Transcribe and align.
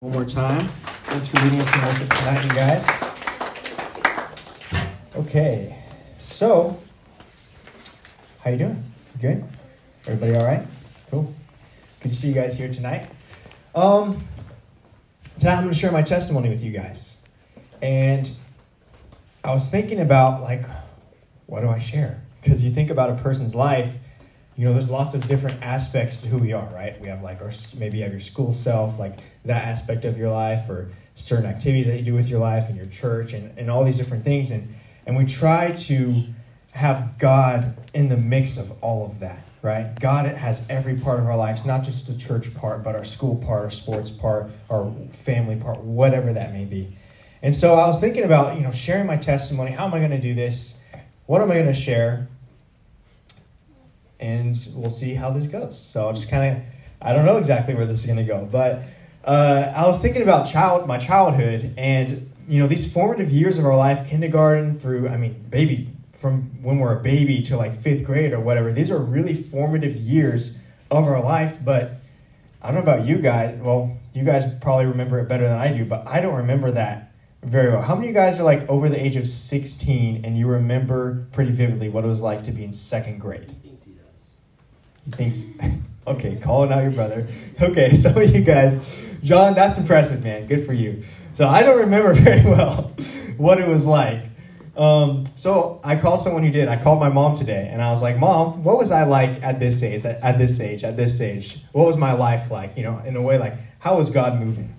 One 0.00 0.12
more 0.12 0.24
time. 0.24 0.60
Thanks 0.60 1.26
for 1.26 1.40
leading 1.44 1.60
us 1.60 1.74
in 1.74 1.82
worship 1.82 2.08
tonight, 2.08 2.44
you 2.44 2.50
guys. 2.50 2.86
Okay, 5.16 5.76
so 6.18 6.80
how 8.38 8.50
you 8.50 8.58
doing? 8.58 8.80
Good. 9.20 9.42
Everybody 10.06 10.36
all 10.36 10.46
right? 10.46 10.64
Cool. 11.10 11.34
Good 11.98 12.10
to 12.10 12.14
see 12.14 12.28
you 12.28 12.34
guys 12.34 12.56
here 12.56 12.70
tonight. 12.70 13.08
Um, 13.74 14.22
tonight 15.40 15.56
I'm 15.56 15.62
going 15.64 15.74
to 15.74 15.80
share 15.80 15.90
my 15.90 16.02
testimony 16.02 16.48
with 16.48 16.62
you 16.62 16.70
guys, 16.70 17.24
and 17.82 18.30
I 19.42 19.52
was 19.52 19.68
thinking 19.68 19.98
about 19.98 20.42
like, 20.42 20.64
what 21.46 21.62
do 21.62 21.68
I 21.70 21.80
share? 21.80 22.22
Because 22.40 22.64
you 22.64 22.70
think 22.70 22.90
about 22.90 23.10
a 23.10 23.14
person's 23.14 23.52
life 23.52 23.94
you 24.58 24.64
know, 24.64 24.72
there's 24.72 24.90
lots 24.90 25.14
of 25.14 25.24
different 25.28 25.62
aspects 25.62 26.20
to 26.22 26.28
who 26.28 26.36
we 26.36 26.52
are, 26.52 26.68
right? 26.74 27.00
We 27.00 27.06
have 27.06 27.22
like 27.22 27.40
our 27.40 27.52
maybe 27.76 27.98
you 27.98 28.02
have 28.02 28.10
your 28.10 28.20
school 28.20 28.52
self, 28.52 28.98
like 28.98 29.20
that 29.44 29.64
aspect 29.64 30.04
of 30.04 30.18
your 30.18 30.30
life, 30.30 30.68
or 30.68 30.90
certain 31.14 31.46
activities 31.46 31.86
that 31.86 31.96
you 31.96 32.04
do 32.04 32.14
with 32.14 32.28
your 32.28 32.40
life 32.40 32.68
and 32.68 32.76
your 32.76 32.86
church, 32.86 33.34
and, 33.34 33.56
and 33.56 33.70
all 33.70 33.84
these 33.84 33.96
different 33.96 34.24
things, 34.24 34.50
and 34.50 34.68
and 35.06 35.16
we 35.16 35.26
try 35.26 35.70
to 35.70 36.24
have 36.72 37.18
God 37.18 37.76
in 37.94 38.08
the 38.08 38.16
mix 38.16 38.58
of 38.58 38.82
all 38.82 39.06
of 39.06 39.20
that, 39.20 39.44
right? 39.62 39.98
God 40.00 40.26
has 40.26 40.68
every 40.68 40.96
part 40.96 41.20
of 41.20 41.26
our 41.26 41.36
lives, 41.36 41.64
not 41.64 41.84
just 41.84 42.08
the 42.08 42.18
church 42.18 42.52
part, 42.56 42.82
but 42.82 42.96
our 42.96 43.04
school 43.04 43.36
part, 43.36 43.62
our 43.62 43.70
sports 43.70 44.10
part, 44.10 44.50
our 44.68 44.92
family 45.12 45.54
part, 45.54 45.78
whatever 45.78 46.32
that 46.32 46.52
may 46.52 46.64
be. 46.64 46.96
And 47.42 47.54
so 47.54 47.76
I 47.76 47.86
was 47.86 48.00
thinking 48.00 48.24
about, 48.24 48.56
you 48.56 48.62
know, 48.62 48.72
sharing 48.72 49.06
my 49.06 49.16
testimony. 49.16 49.70
How 49.70 49.86
am 49.86 49.94
I 49.94 49.98
going 49.98 50.10
to 50.10 50.20
do 50.20 50.34
this? 50.34 50.82
What 51.26 51.42
am 51.42 51.50
I 51.52 51.54
going 51.54 51.66
to 51.66 51.74
share? 51.74 52.28
And 54.20 54.56
we'll 54.74 54.90
see 54.90 55.14
how 55.14 55.30
this 55.30 55.46
goes. 55.46 55.78
So 55.78 56.06
I'll 56.06 56.12
just 56.12 56.30
kind 56.30 56.56
of, 56.56 56.62
I 57.00 57.12
don't 57.12 57.24
know 57.24 57.36
exactly 57.36 57.74
where 57.74 57.86
this 57.86 58.00
is 58.00 58.06
going 58.06 58.18
to 58.18 58.24
go, 58.24 58.48
but 58.50 58.82
uh, 59.24 59.72
I 59.76 59.86
was 59.86 60.00
thinking 60.00 60.22
about 60.22 60.48
child, 60.48 60.86
my 60.86 60.98
childhood, 60.98 61.74
and 61.76 62.30
you 62.48 62.60
know 62.60 62.66
these 62.66 62.90
formative 62.90 63.30
years 63.30 63.58
of 63.58 63.66
our 63.66 63.76
life, 63.76 64.08
kindergarten 64.08 64.78
through, 64.78 65.08
I 65.08 65.16
mean, 65.16 65.44
baby, 65.50 65.90
from 66.18 66.62
when 66.62 66.78
we're 66.78 66.98
a 66.98 67.02
baby 67.02 67.42
to 67.42 67.56
like 67.56 67.80
fifth 67.80 68.04
grade 68.04 68.32
or 68.32 68.40
whatever. 68.40 68.72
These 68.72 68.90
are 68.90 68.98
really 68.98 69.34
formative 69.34 69.94
years 69.96 70.58
of 70.90 71.04
our 71.04 71.22
life, 71.22 71.58
but 71.64 72.00
I 72.60 72.72
don't 72.72 72.84
know 72.84 72.92
about 72.92 73.06
you 73.06 73.18
guys. 73.18 73.58
Well, 73.60 73.96
you 74.14 74.24
guys 74.24 74.52
probably 74.60 74.86
remember 74.86 75.20
it 75.20 75.28
better 75.28 75.46
than 75.46 75.58
I 75.58 75.76
do, 75.76 75.84
but 75.84 76.06
I 76.06 76.20
don't 76.20 76.34
remember 76.34 76.72
that 76.72 77.12
very 77.42 77.70
well. 77.70 77.82
How 77.82 77.94
many 77.94 78.08
of 78.08 78.14
you 78.14 78.20
guys 78.20 78.40
are 78.40 78.44
like 78.44 78.68
over 78.68 78.88
the 78.88 79.00
age 79.00 79.14
of 79.14 79.28
16 79.28 80.24
and 80.24 80.36
you 80.36 80.48
remember 80.48 81.26
pretty 81.32 81.52
vividly 81.52 81.88
what 81.88 82.04
it 82.04 82.08
was 82.08 82.20
like 82.20 82.42
to 82.44 82.52
be 82.52 82.64
in 82.64 82.72
second 82.72 83.20
grade? 83.20 83.54
Thinks, 85.10 85.44
okay, 86.06 86.36
calling 86.36 86.72
out 86.72 86.82
your 86.82 86.92
brother. 86.92 87.26
Okay, 87.60 87.90
of 88.04 88.34
you 88.34 88.42
guys, 88.42 89.18
John, 89.24 89.54
that's 89.54 89.78
impressive, 89.78 90.22
man. 90.22 90.46
Good 90.46 90.64
for 90.64 90.72
you. 90.72 91.02
So 91.34 91.48
I 91.48 91.64
don't 91.64 91.78
remember 91.78 92.14
very 92.14 92.42
well 92.42 92.92
what 93.36 93.58
it 93.60 93.66
was 93.66 93.84
like. 93.84 94.22
Um, 94.76 95.24
so 95.34 95.80
I 95.82 95.96
called 95.96 96.20
someone 96.20 96.44
who 96.44 96.52
did. 96.52 96.68
I 96.68 96.80
called 96.80 97.00
my 97.00 97.08
mom 97.08 97.34
today, 97.34 97.68
and 97.72 97.82
I 97.82 97.90
was 97.90 98.00
like, 98.00 98.16
"Mom, 98.16 98.62
what 98.62 98.78
was 98.78 98.92
I 98.92 99.02
like 99.02 99.42
at 99.42 99.58
this 99.58 99.82
age? 99.82 100.04
At, 100.04 100.22
at 100.22 100.38
this 100.38 100.60
age? 100.60 100.84
At 100.84 100.96
this 100.96 101.20
age? 101.20 101.64
What 101.72 101.84
was 101.84 101.96
my 101.96 102.12
life 102.12 102.48
like? 102.48 102.76
You 102.76 102.84
know, 102.84 103.02
in 103.04 103.16
a 103.16 103.22
way, 103.22 103.38
like 103.38 103.54
how 103.80 103.96
was 103.96 104.10
God 104.10 104.38
moving?" 104.38 104.72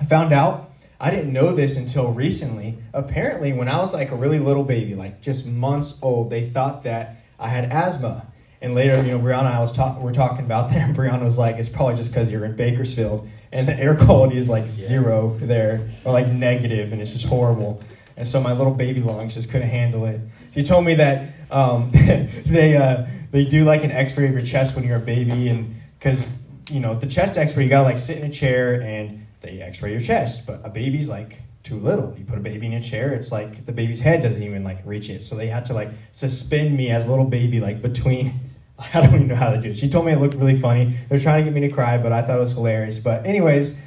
I 0.00 0.06
found 0.06 0.32
out 0.32 0.70
I 0.98 1.10
didn't 1.10 1.32
know 1.32 1.54
this 1.54 1.76
until 1.76 2.12
recently. 2.12 2.78
Apparently, 2.92 3.52
when 3.52 3.68
I 3.68 3.78
was 3.78 3.94
like 3.94 4.10
a 4.10 4.16
really 4.16 4.38
little 4.38 4.64
baby, 4.64 4.94
like 4.94 5.22
just 5.22 5.46
months 5.46 5.98
old, 6.02 6.30
they 6.30 6.46
thought 6.46 6.84
that 6.84 7.16
I 7.38 7.48
had 7.48 7.70
asthma. 7.70 8.26
And 8.62 8.74
later, 8.74 9.02
you 9.02 9.12
know, 9.12 9.18
Brianna 9.18 9.38
and 9.40 9.48
I 9.48 9.60
was 9.60 9.72
talk, 9.72 10.00
we're 10.00 10.12
talking 10.12 10.44
about 10.44 10.68
that, 10.70 10.88
and 10.88 10.96
Brianna 10.96 11.24
was 11.24 11.38
like, 11.38 11.56
"It's 11.56 11.68
probably 11.68 11.96
just 11.96 12.12
because 12.12 12.30
you're 12.30 12.44
in 12.44 12.56
Bakersfield 12.56 13.26
and 13.52 13.66
the 13.66 13.74
air 13.74 13.96
quality 13.96 14.36
is 14.36 14.48
like 14.48 14.64
zero 14.64 15.36
there, 15.40 15.88
or 16.04 16.12
like 16.12 16.28
negative, 16.28 16.92
and 16.92 17.00
it's 17.00 17.12
just 17.12 17.26
horrible." 17.26 17.82
And 18.16 18.28
so 18.28 18.40
my 18.40 18.52
little 18.52 18.74
baby 18.74 19.00
lungs 19.00 19.34
just 19.34 19.50
couldn't 19.50 19.70
handle 19.70 20.04
it. 20.04 20.20
She 20.52 20.62
told 20.62 20.84
me 20.84 20.94
that 20.96 21.30
um, 21.50 21.90
they 21.92 22.76
uh, 22.76 23.06
they 23.30 23.44
do 23.44 23.64
like 23.64 23.82
an 23.82 23.92
X-ray 23.92 24.26
of 24.26 24.32
your 24.32 24.42
chest 24.42 24.76
when 24.76 24.84
you're 24.84 24.98
a 24.98 25.00
baby, 25.00 25.48
and 25.48 25.74
because 25.98 26.38
you 26.70 26.80
know 26.80 26.94
the 26.94 27.06
chest 27.06 27.38
X-ray, 27.38 27.64
you 27.64 27.70
gotta 27.70 27.84
like 27.84 27.98
sit 27.98 28.18
in 28.18 28.24
a 28.24 28.30
chair 28.30 28.82
and 28.82 29.26
they 29.40 29.62
X-ray 29.62 29.92
your 29.92 30.02
chest, 30.02 30.46
but 30.46 30.60
a 30.64 30.68
baby's 30.68 31.08
like 31.08 31.38
too 31.62 31.76
little. 31.76 32.14
You 32.18 32.24
put 32.24 32.36
a 32.36 32.42
baby 32.42 32.66
in 32.66 32.74
a 32.74 32.82
chair, 32.82 33.12
it's 33.12 33.32
like 33.32 33.64
the 33.64 33.72
baby's 33.72 34.00
head 34.00 34.22
doesn't 34.22 34.42
even 34.42 34.64
like 34.64 34.80
reach 34.84 35.08
it. 35.08 35.22
So 35.22 35.34
they 35.34 35.46
had 35.46 35.64
to 35.66 35.72
like 35.72 35.88
suspend 36.12 36.76
me 36.76 36.90
as 36.90 37.06
a 37.06 37.08
little 37.08 37.24
baby 37.24 37.60
like 37.60 37.80
between 37.80 38.34
I 38.94 39.00
don't 39.00 39.14
even 39.14 39.28
know 39.28 39.34
how 39.34 39.50
to 39.50 39.60
do 39.60 39.70
it. 39.70 39.78
She 39.78 39.88
told 39.88 40.06
me 40.06 40.12
it 40.12 40.20
looked 40.20 40.34
really 40.34 40.58
funny. 40.58 40.96
They're 41.08 41.18
trying 41.18 41.44
to 41.44 41.50
get 41.50 41.54
me 41.54 41.66
to 41.66 41.72
cry, 41.72 41.98
but 41.98 42.12
I 42.12 42.22
thought 42.22 42.36
it 42.36 42.40
was 42.40 42.52
hilarious. 42.52 42.98
But 42.98 43.26
anyways, 43.26 43.80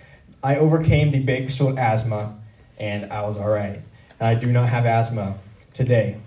I 0.43 0.57
overcame 0.57 1.11
the 1.11 1.19
Bakersfield 1.19 1.79
asthma, 1.79 2.37
and 2.77 3.11
I 3.11 3.21
was 3.23 3.37
all 3.37 3.49
right. 3.49 3.81
And 4.19 4.27
I 4.27 4.35
do 4.35 4.51
not 4.51 4.69
have 4.69 4.85
asthma 4.85 5.37
today. 5.73 6.17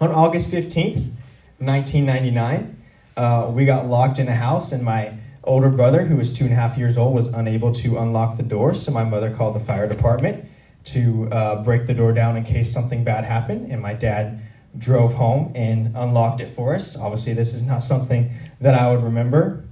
On 0.00 0.10
August 0.10 0.50
15th, 0.50 1.10
1999, 1.58 2.76
uh, 3.16 3.50
we 3.54 3.64
got 3.64 3.86
locked 3.86 4.18
in 4.18 4.28
a 4.28 4.34
house, 4.34 4.72
and 4.72 4.82
my 4.82 5.14
older 5.44 5.70
brother, 5.70 6.04
who 6.04 6.16
was 6.16 6.36
two 6.36 6.44
and 6.44 6.52
a 6.52 6.56
half 6.56 6.76
years 6.76 6.98
old, 6.98 7.14
was 7.14 7.32
unable 7.32 7.72
to 7.72 7.98
unlock 7.98 8.36
the 8.36 8.42
door. 8.42 8.74
So 8.74 8.92
my 8.92 9.04
mother 9.04 9.34
called 9.34 9.54
the 9.54 9.60
fire 9.60 9.88
department 9.88 10.44
to 10.84 11.28
uh, 11.30 11.62
break 11.62 11.86
the 11.86 11.94
door 11.94 12.12
down 12.12 12.36
in 12.36 12.44
case 12.44 12.72
something 12.72 13.04
bad 13.04 13.24
happened. 13.24 13.70
And 13.70 13.80
my 13.80 13.94
dad 13.94 14.40
drove 14.78 15.14
home 15.14 15.52
and 15.54 15.96
unlocked 15.96 16.40
it 16.40 16.54
for 16.54 16.74
us. 16.74 16.96
Obviously, 16.96 17.32
this 17.32 17.54
is 17.54 17.66
not 17.66 17.82
something 17.82 18.30
that 18.60 18.74
I 18.74 18.90
would 18.90 19.02
remember. 19.02 19.64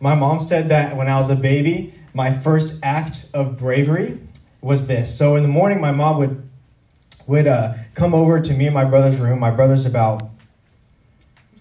My 0.00 0.14
mom 0.14 0.40
said 0.40 0.68
that 0.68 0.96
when 0.96 1.08
I 1.08 1.18
was 1.18 1.30
a 1.30 1.36
baby, 1.36 1.94
my 2.14 2.32
first 2.32 2.84
act 2.84 3.28
of 3.32 3.58
bravery 3.58 4.18
was 4.60 4.86
this. 4.86 5.16
So 5.16 5.36
in 5.36 5.42
the 5.42 5.48
morning, 5.48 5.80
my 5.80 5.92
mom 5.92 6.18
would 6.18 6.48
would 7.26 7.46
uh, 7.46 7.74
come 7.94 8.14
over 8.14 8.40
to 8.40 8.52
me 8.52 8.66
and 8.66 8.74
my 8.74 8.84
brother's 8.84 9.16
room. 9.16 9.38
My 9.38 9.50
brother's 9.50 9.86
about 9.86 10.28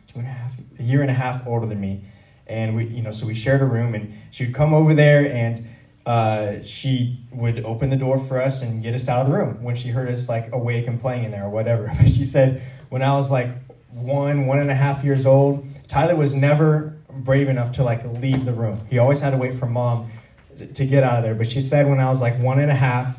two 0.07 0.19
and 0.19 0.27
a 0.27 0.31
half, 0.31 0.53
a 0.79 0.83
year 0.83 1.01
and 1.01 1.11
a 1.11 1.13
half 1.13 1.45
older 1.45 1.67
than 1.67 1.79
me, 1.79 2.03
and 2.47 2.75
we, 2.75 2.85
you 2.85 3.03
know, 3.03 3.11
so 3.11 3.27
we 3.27 3.35
shared 3.35 3.61
a 3.61 3.65
room. 3.65 3.93
And 3.93 4.13
she 4.31 4.45
would 4.45 4.55
come 4.55 4.73
over 4.73 4.95
there 4.95 5.31
and 5.31 5.67
uh, 6.05 6.63
she 6.63 7.19
would 7.31 7.63
open 7.63 7.89
the 7.89 7.95
door 7.95 8.17
for 8.17 8.41
us 8.41 8.63
and 8.63 8.81
get 8.81 8.95
us 8.95 9.07
out 9.07 9.21
of 9.21 9.31
the 9.31 9.37
room 9.37 9.63
when 9.63 9.75
she 9.75 9.89
heard 9.89 10.09
us 10.09 10.27
like 10.27 10.51
awake 10.51 10.87
and 10.87 10.99
playing 10.99 11.25
in 11.25 11.31
there 11.31 11.45
or 11.45 11.49
whatever. 11.49 11.91
But 11.99 12.09
she 12.09 12.25
said 12.25 12.61
when 12.91 13.01
I 13.01 13.13
was 13.13 13.31
like 13.31 13.47
one, 13.89 14.47
one 14.47 14.59
and 14.59 14.69
a 14.69 14.75
half 14.75 15.01
years 15.05 15.25
old, 15.25 15.65
Tyler 15.87 16.15
was 16.15 16.35
never 16.35 16.97
brave 17.09 17.47
enough 17.47 17.71
to 17.73 17.83
like 17.83 18.03
leave 18.03 18.43
the 18.43 18.51
room. 18.51 18.81
He 18.89 18.97
always 18.97 19.21
had 19.21 19.29
to 19.29 19.37
wait 19.37 19.53
for 19.53 19.65
mom 19.65 20.11
to 20.73 20.85
get 20.85 21.01
out 21.01 21.17
of 21.17 21.23
there. 21.23 21.33
But 21.33 21.47
she 21.47 21.61
said 21.61 21.87
when 21.87 22.01
I 22.01 22.09
was 22.09 22.19
like 22.19 22.37
one 22.37 22.59
and 22.59 22.69
a 22.69 22.75
half, 22.75 23.17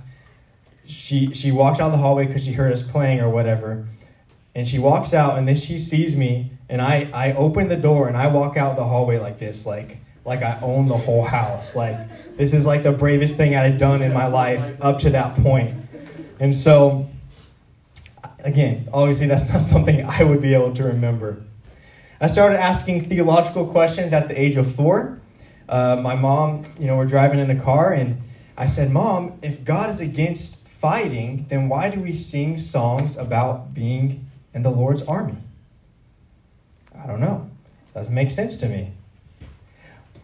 she 0.85 1.33
she 1.33 1.53
walked 1.53 1.81
out 1.81 1.89
the 1.89 1.97
hallway 1.97 2.27
because 2.27 2.45
she 2.45 2.53
heard 2.53 2.71
us 2.71 2.87
playing 2.87 3.21
or 3.21 3.31
whatever, 3.31 3.87
and 4.55 4.69
she 4.69 4.79
walks 4.79 5.15
out 5.15 5.39
and 5.39 5.49
then 5.49 5.57
she 5.57 5.79
sees 5.79 6.15
me 6.15 6.51
and 6.69 6.83
I 6.83 7.09
I 7.15 7.33
open 7.33 7.69
the 7.69 7.77
door 7.77 8.09
and 8.09 8.17
I 8.17 8.27
walk 8.27 8.59
out 8.59 8.77
the 8.77 8.85
hallway 8.85 9.19
like 9.19 9.39
this 9.39 9.65
like 9.65 9.97
like 10.27 10.43
I 10.43 10.59
own 10.61 10.89
the 10.89 10.99
whole 10.99 11.25
house 11.25 11.75
like 11.75 11.97
this 12.37 12.53
is 12.53 12.67
like 12.67 12.83
the 12.83 12.93
bravest 12.93 13.37
thing 13.37 13.57
I 13.57 13.63
had 13.63 13.79
done 13.79 14.03
in 14.03 14.13
my 14.13 14.27
life 14.27 14.77
up 14.83 14.99
to 14.99 15.11
that 15.11 15.35
point, 15.37 15.75
and 16.39 16.55
so 16.55 17.09
again, 18.43 18.89
obviously 18.93 19.27
that's 19.27 19.53
not 19.53 19.63
something 19.75 20.05
I 20.05 20.23
would 20.23 20.41
be 20.41 20.55
able 20.55 20.75
to 20.75 20.85
remember. 20.85 21.43
I 22.21 22.29
started 22.29 22.61
asking 22.61 23.09
theological 23.09 23.67
questions 23.67 24.13
at 24.13 24.29
the 24.29 24.41
age 24.41 24.57
of 24.57 24.73
four. 24.73 25.21
Uh, 25.69 26.01
my 26.03 26.15
mom, 26.15 26.67
you 26.79 26.87
know, 26.87 26.97
we're 26.97 27.07
driving 27.07 27.41
in 27.41 27.51
a 27.51 27.61
car, 27.61 27.93
and 27.93 28.21
I 28.57 28.67
said, 28.67 28.91
Mom, 28.91 29.39
if 29.43 29.65
God 29.65 29.91
is 29.91 30.01
against 30.01 30.69
fighting, 30.69 31.47
then 31.49 31.69
why 31.69 31.91
do 31.91 32.01
we 32.01 32.13
sing 32.13 32.57
songs 32.59 33.17
about 33.17 33.73
being 33.75 34.27
in 34.55 34.63
the 34.63 34.71
Lord's 34.71 35.03
army? 35.03 35.37
I 36.97 37.07
don't 37.07 37.21
know. 37.21 37.51
Doesn't 37.95 38.15
make 38.15 38.31
sense 38.31 38.57
to 38.59 38.69
me. 38.69 38.93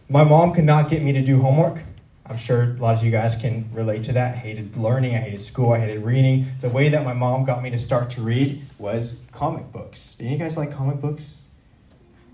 My 0.07 0.23
mom 0.23 0.53
could 0.53 0.63
not 0.63 0.89
get 0.89 1.01
me 1.01 1.11
to 1.13 1.21
do 1.21 1.41
homework. 1.41 1.81
I'm 2.29 2.37
sure 2.37 2.63
a 2.63 2.67
lot 2.73 2.95
of 2.95 3.03
you 3.03 3.09
guys 3.09 3.35
can 3.35 3.69
relate 3.73 4.03
to 4.05 4.13
that. 4.13 4.35
I 4.35 4.37
hated 4.37 4.77
learning, 4.77 5.15
I 5.15 5.17
hated 5.17 5.41
school, 5.41 5.73
I 5.73 5.79
hated 5.79 6.03
reading. 6.03 6.45
The 6.61 6.69
way 6.69 6.89
that 6.89 7.03
my 7.03 7.13
mom 7.13 7.43
got 7.43 7.63
me 7.63 7.71
to 7.71 7.77
start 7.79 8.11
to 8.11 8.21
read 8.21 8.61
was 8.77 9.27
comic 9.31 9.71
books. 9.71 10.15
Do 10.15 10.25
you 10.25 10.37
guys 10.37 10.55
like 10.55 10.71
comic 10.71 11.01
books? 11.01 11.47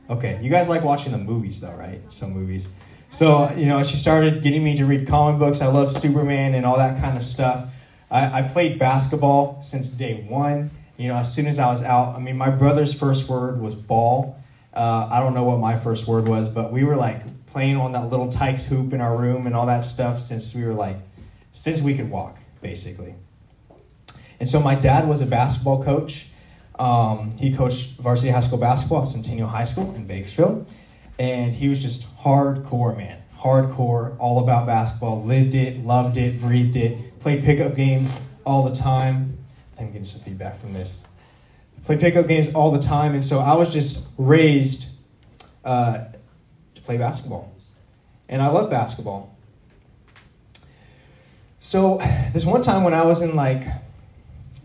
Okay, 0.09 0.38
you 0.44 0.50
guys 0.50 0.68
like 0.68 0.83
watching 0.83 1.13
the 1.13 1.18
movies 1.18 1.62
though, 1.62 1.75
right? 1.75 2.01
Some 2.09 2.31
movies. 2.31 2.68
So, 3.09 3.50
you 3.56 3.65
know, 3.65 3.81
she 3.83 3.95
started 3.95 4.44
getting 4.44 4.65
me 4.65 4.75
to 4.75 4.86
read 4.86 5.07
comic 5.07 5.39
books. 5.39 5.62
I 5.62 5.68
love 5.68 5.95
Superman 5.95 6.53
and 6.53 6.65
all 6.65 6.77
that 6.77 7.00
kind 7.01 7.15
of 7.15 7.24
stuff. 7.24 7.69
I, 8.12 8.39
I 8.39 8.41
played 8.41 8.77
basketball 8.77 9.62
since 9.62 9.89
day 9.91 10.25
one. 10.27 10.71
You 10.98 11.07
know, 11.07 11.15
as 11.15 11.33
soon 11.33 11.48
as 11.48 11.57
I 11.57 11.71
was 11.71 11.81
out, 11.81 12.15
I 12.15 12.19
mean, 12.19 12.38
my 12.38 12.50
brother's 12.50 12.94
first 12.94 13.30
word 13.30 13.62
was 13.62 13.74
ball. 13.74 14.38
Uh, 14.74 15.07
I 15.09 15.21
don't 15.21 15.33
know 15.33 15.45
what 15.45 15.59
my 15.59 15.80
first 15.80 16.06
word 16.06 16.27
was, 16.27 16.50
but 16.50 16.74
we 16.74 16.83
were 16.83 16.98
like 16.98 17.21
playing 17.56 17.78
on 17.78 17.94
that 17.94 18.10
Little 18.10 18.30
Tikes 18.30 18.66
hoop 18.66 18.92
in 18.92 19.00
our 19.00 19.16
room 19.16 19.48
and 19.48 19.56
all 19.56 19.68
that 19.68 19.86
stuff 19.86 20.19
since 20.19 20.54
we 20.54 20.66
were 20.66 20.74
like, 20.74 20.98
since 21.54 21.81
we 21.81 21.96
could 21.96 22.10
walk, 22.10 22.38
basically. 22.62 23.16
And 24.42 24.50
so 24.50 24.60
my 24.60 24.75
dad 24.75 25.07
was 25.07 25.22
a 25.22 25.25
basketball 25.25 25.81
coach. 25.81 26.28
Um, 26.78 27.31
he 27.38 27.56
coached 27.56 27.96
varsity 27.96 28.30
high 28.30 28.42
school 28.42 28.57
basketball 28.57 29.04
at 29.04 29.07
Centennial 29.07 29.48
High 29.48 29.63
School 29.63 29.96
in 29.96 30.06
Bakersfield. 30.06 30.68
And 31.18 31.56
he 31.56 31.69
was 31.69 31.81
just 31.81 32.13
hardcore, 32.18 32.98
man. 32.98 33.22
hardcore, 33.40 34.18
all 34.19 34.44
about 34.44 34.66
basketball, 34.66 35.24
lived 35.24 35.56
it, 35.56 35.86
loved 35.86 36.18
it, 36.18 36.42
breathed 36.42 36.75
it, 36.75 37.22
played 37.22 37.42
pickup 37.46 37.74
games 37.74 38.19
all 38.46 38.68
the 38.68 38.75
time. 38.75 39.38
I'm 39.80 39.94
getting 39.94 40.04
some 40.04 40.19
feedback 40.19 40.60
from 40.60 40.74
this. 40.74 41.08
Played 41.86 42.01
pickup 42.01 42.28
games 42.28 42.54
all 42.54 42.72
the 42.72 42.81
time, 42.81 43.13
and 43.13 43.24
so 43.24 43.40
I 43.40 43.56
was 43.56 43.72
just 43.72 44.10
raised 44.18 44.94
uh, 45.63 46.04
play 46.86 46.98
basketball. 46.98 47.52
And 48.30 48.42
I 48.42 48.48
love 48.48 48.70
basketball. 48.70 49.36
So, 51.60 51.98
this 52.32 52.46
one 52.46 52.62
time 52.62 52.84
when 52.84 52.94
I 52.94 53.04
was 53.04 53.22
in 53.22 53.36
like 53.36 53.64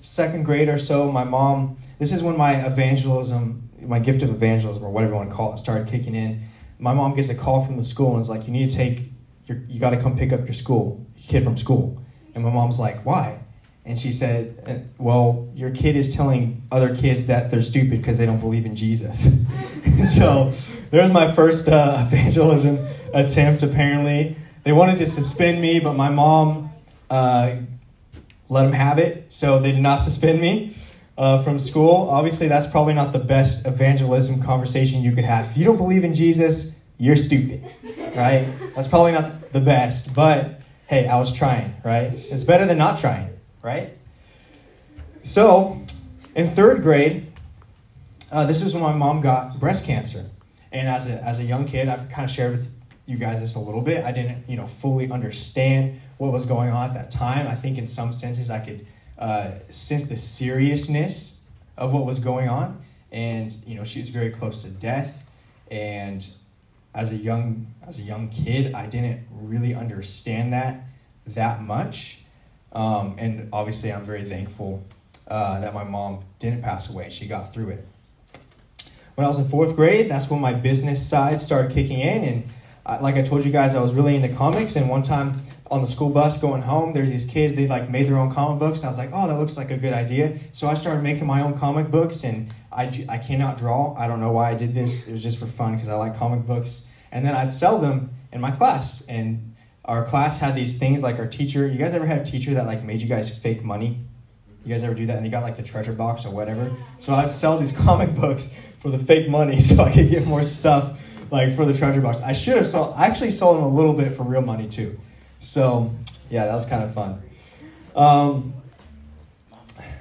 second 0.00 0.44
grade 0.44 0.68
or 0.68 0.78
so, 0.78 1.10
my 1.10 1.24
mom, 1.24 1.78
this 1.98 2.12
is 2.12 2.22
when 2.22 2.36
my 2.36 2.66
evangelism, 2.66 3.70
my 3.80 3.98
gift 3.98 4.22
of 4.22 4.30
evangelism, 4.30 4.84
or 4.84 4.90
whatever 4.90 5.12
you 5.12 5.16
want 5.16 5.30
to 5.30 5.34
call 5.34 5.54
it, 5.54 5.58
started 5.58 5.88
kicking 5.88 6.14
in. 6.14 6.42
My 6.78 6.94
mom 6.94 7.14
gets 7.14 7.28
a 7.28 7.34
call 7.34 7.64
from 7.64 7.76
the 7.76 7.82
school 7.82 8.12
and 8.12 8.20
is 8.20 8.28
like, 8.28 8.46
You 8.46 8.52
need 8.52 8.70
to 8.70 8.76
take, 8.76 9.12
your, 9.46 9.58
you 9.68 9.80
got 9.80 9.90
to 9.90 10.00
come 10.00 10.16
pick 10.16 10.32
up 10.32 10.40
your 10.40 10.52
school, 10.52 11.06
your 11.16 11.28
kid 11.28 11.44
from 11.44 11.56
school. 11.56 12.02
And 12.34 12.44
my 12.44 12.50
mom's 12.50 12.78
like, 12.78 13.04
Why? 13.04 13.40
And 13.84 13.98
she 13.98 14.12
said, 14.12 14.62
uh, 14.66 14.88
Well, 14.98 15.48
your 15.54 15.70
kid 15.70 15.96
is 15.96 16.14
telling 16.14 16.62
other 16.70 16.94
kids 16.94 17.26
that 17.26 17.50
they're 17.50 17.62
stupid 17.62 17.90
because 17.90 18.18
they 18.18 18.26
don't 18.26 18.40
believe 18.40 18.66
in 18.66 18.76
Jesus. 18.76 19.44
so 20.16 20.52
there's 20.90 21.10
my 21.10 21.32
first 21.32 21.68
uh, 21.68 22.06
evangelism 22.06 22.78
attempt, 23.14 23.62
apparently. 23.62 24.36
They 24.64 24.72
wanted 24.72 24.98
to 24.98 25.06
suspend 25.06 25.62
me, 25.62 25.80
but 25.80 25.94
my 25.94 26.10
mom 26.10 26.70
uh, 27.08 27.56
let 28.48 28.64
them 28.64 28.72
have 28.72 28.98
it, 28.98 29.32
so 29.32 29.58
they 29.58 29.72
did 29.72 29.82
not 29.82 29.96
suspend 30.02 30.40
me. 30.40 30.76
Uh, 31.18 31.42
from 31.42 31.58
school. 31.58 32.08
Obviously, 32.08 32.48
that's 32.48 32.66
probably 32.66 32.94
not 32.94 33.12
the 33.12 33.18
best 33.18 33.66
evangelism 33.66 34.42
conversation 34.42 35.02
you 35.02 35.12
could 35.12 35.24
have. 35.24 35.50
If 35.50 35.58
you 35.58 35.66
don't 35.66 35.76
believe 35.76 36.02
in 36.02 36.14
Jesus, 36.14 36.82
you're 36.96 37.16
stupid, 37.16 37.62
right? 38.16 38.48
That's 38.74 38.88
probably 38.88 39.12
not 39.12 39.52
the 39.52 39.60
best, 39.60 40.14
but 40.14 40.62
hey, 40.86 41.06
I 41.06 41.18
was 41.18 41.30
trying, 41.30 41.74
right? 41.84 42.10
It's 42.14 42.44
better 42.44 42.64
than 42.64 42.78
not 42.78 43.00
trying 43.00 43.28
right? 43.62 43.96
So, 45.22 45.82
in 46.34 46.50
third 46.50 46.82
grade, 46.82 47.26
uh, 48.32 48.46
this 48.46 48.62
is 48.62 48.74
when 48.74 48.82
my 48.82 48.94
mom 48.94 49.20
got 49.20 49.58
breast 49.58 49.84
cancer. 49.84 50.26
And 50.72 50.88
as 50.88 51.10
a, 51.10 51.22
as 51.24 51.40
a 51.40 51.44
young 51.44 51.66
kid, 51.66 51.88
I've 51.88 52.08
kind 52.10 52.24
of 52.24 52.30
shared 52.30 52.52
with 52.52 52.68
you 53.06 53.16
guys 53.16 53.40
this 53.40 53.56
a 53.56 53.60
little 53.60 53.80
bit. 53.80 54.04
I 54.04 54.12
didn't, 54.12 54.48
you 54.48 54.56
know, 54.56 54.66
fully 54.66 55.10
understand 55.10 56.00
what 56.18 56.32
was 56.32 56.46
going 56.46 56.70
on 56.70 56.90
at 56.90 56.94
that 56.94 57.10
time. 57.10 57.48
I 57.48 57.54
think 57.54 57.76
in 57.76 57.86
some 57.86 58.12
senses 58.12 58.50
I 58.50 58.60
could 58.60 58.86
uh, 59.18 59.52
sense 59.68 60.06
the 60.06 60.16
seriousness 60.16 61.44
of 61.76 61.92
what 61.92 62.06
was 62.06 62.20
going 62.20 62.48
on. 62.48 62.82
And, 63.10 63.52
you 63.66 63.74
know, 63.74 63.82
she 63.82 63.98
was 63.98 64.08
very 64.10 64.30
close 64.30 64.62
to 64.62 64.70
death. 64.70 65.26
And 65.70 66.26
as 66.94 67.12
a 67.12 67.16
young 67.16 67.66
as 67.86 67.98
a 67.98 68.02
young 68.02 68.28
kid, 68.28 68.74
I 68.74 68.86
didn't 68.86 69.26
really 69.32 69.74
understand 69.74 70.52
that 70.52 70.84
that 71.26 71.62
much. 71.62 72.19
Um, 72.72 73.16
and 73.18 73.48
obviously, 73.52 73.92
I'm 73.92 74.04
very 74.04 74.24
thankful 74.24 74.84
uh, 75.28 75.60
that 75.60 75.74
my 75.74 75.84
mom 75.84 76.24
didn't 76.38 76.62
pass 76.62 76.90
away. 76.90 77.10
She 77.10 77.26
got 77.26 77.52
through 77.52 77.70
it. 77.70 77.86
When 79.14 79.24
I 79.24 79.28
was 79.28 79.38
in 79.38 79.48
fourth 79.48 79.76
grade, 79.76 80.10
that's 80.10 80.30
when 80.30 80.40
my 80.40 80.54
business 80.54 81.06
side 81.06 81.40
started 81.42 81.72
kicking 81.72 82.00
in. 82.00 82.24
And 82.24 82.44
I, 82.86 83.00
like 83.00 83.16
I 83.16 83.22
told 83.22 83.44
you 83.44 83.52
guys, 83.52 83.74
I 83.74 83.82
was 83.82 83.92
really 83.92 84.16
into 84.16 84.28
comics. 84.30 84.76
And 84.76 84.88
one 84.88 85.02
time 85.02 85.40
on 85.70 85.80
the 85.82 85.86
school 85.86 86.10
bus 86.10 86.40
going 86.40 86.62
home, 86.62 86.92
there's 86.92 87.10
these 87.10 87.26
kids, 87.26 87.54
they 87.54 87.66
like 87.68 87.90
made 87.90 88.06
their 88.08 88.16
own 88.16 88.32
comic 88.32 88.58
books. 88.58 88.82
I 88.82 88.88
was 88.88 88.98
like, 88.98 89.10
oh, 89.12 89.28
that 89.28 89.38
looks 89.38 89.56
like 89.56 89.70
a 89.70 89.76
good 89.76 89.92
idea. 89.92 90.38
So 90.52 90.68
I 90.68 90.74
started 90.74 91.02
making 91.02 91.26
my 91.26 91.42
own 91.42 91.58
comic 91.58 91.90
books. 91.90 92.24
And 92.24 92.52
I, 92.72 92.86
do, 92.86 93.04
I 93.08 93.18
cannot 93.18 93.58
draw. 93.58 93.94
I 93.94 94.08
don't 94.08 94.20
know 94.20 94.32
why 94.32 94.50
I 94.50 94.54
did 94.54 94.74
this. 94.74 95.06
It 95.06 95.12
was 95.12 95.22
just 95.22 95.38
for 95.38 95.46
fun 95.46 95.74
because 95.74 95.88
I 95.88 95.94
like 95.94 96.16
comic 96.16 96.46
books. 96.46 96.86
And 97.12 97.24
then 97.26 97.34
I'd 97.34 97.52
sell 97.52 97.78
them 97.78 98.10
in 98.32 98.40
my 98.40 98.52
class. 98.52 99.04
And 99.06 99.49
our 99.84 100.04
class 100.04 100.38
had 100.38 100.54
these 100.54 100.78
things 100.78 101.02
like 101.02 101.18
our 101.18 101.26
teacher. 101.26 101.66
You 101.66 101.78
guys 101.78 101.94
ever 101.94 102.06
had 102.06 102.18
a 102.18 102.24
teacher 102.24 102.54
that 102.54 102.66
like 102.66 102.82
made 102.82 103.02
you 103.02 103.08
guys 103.08 103.36
fake 103.36 103.62
money? 103.62 103.98
You 104.64 104.74
guys 104.74 104.84
ever 104.84 104.94
do 104.94 105.06
that? 105.06 105.16
And 105.16 105.24
you 105.24 105.32
got 105.32 105.42
like 105.42 105.56
the 105.56 105.62
treasure 105.62 105.92
box 105.92 106.26
or 106.26 106.32
whatever. 106.32 106.70
So 106.98 107.14
I'd 107.14 107.32
sell 107.32 107.58
these 107.58 107.72
comic 107.76 108.14
books 108.14 108.54
for 108.80 108.90
the 108.90 108.98
fake 108.98 109.28
money 109.28 109.60
so 109.60 109.82
I 109.82 109.92
could 109.92 110.10
get 110.10 110.26
more 110.26 110.42
stuff 110.42 111.00
like 111.30 111.54
for 111.54 111.64
the 111.64 111.74
treasure 111.74 112.00
box. 112.00 112.20
I 112.20 112.32
should 112.32 112.56
have 112.56 112.68
sold. 112.68 112.94
I 112.96 113.06
actually 113.06 113.30
sold 113.30 113.56
them 113.56 113.64
a 113.64 113.68
little 113.68 113.94
bit 113.94 114.12
for 114.12 114.22
real 114.22 114.42
money 114.42 114.68
too. 114.68 114.98
So 115.38 115.94
yeah, 116.28 116.46
that 116.46 116.54
was 116.54 116.66
kind 116.66 116.84
of 116.84 116.92
fun. 116.92 117.22
Um, 117.96 118.54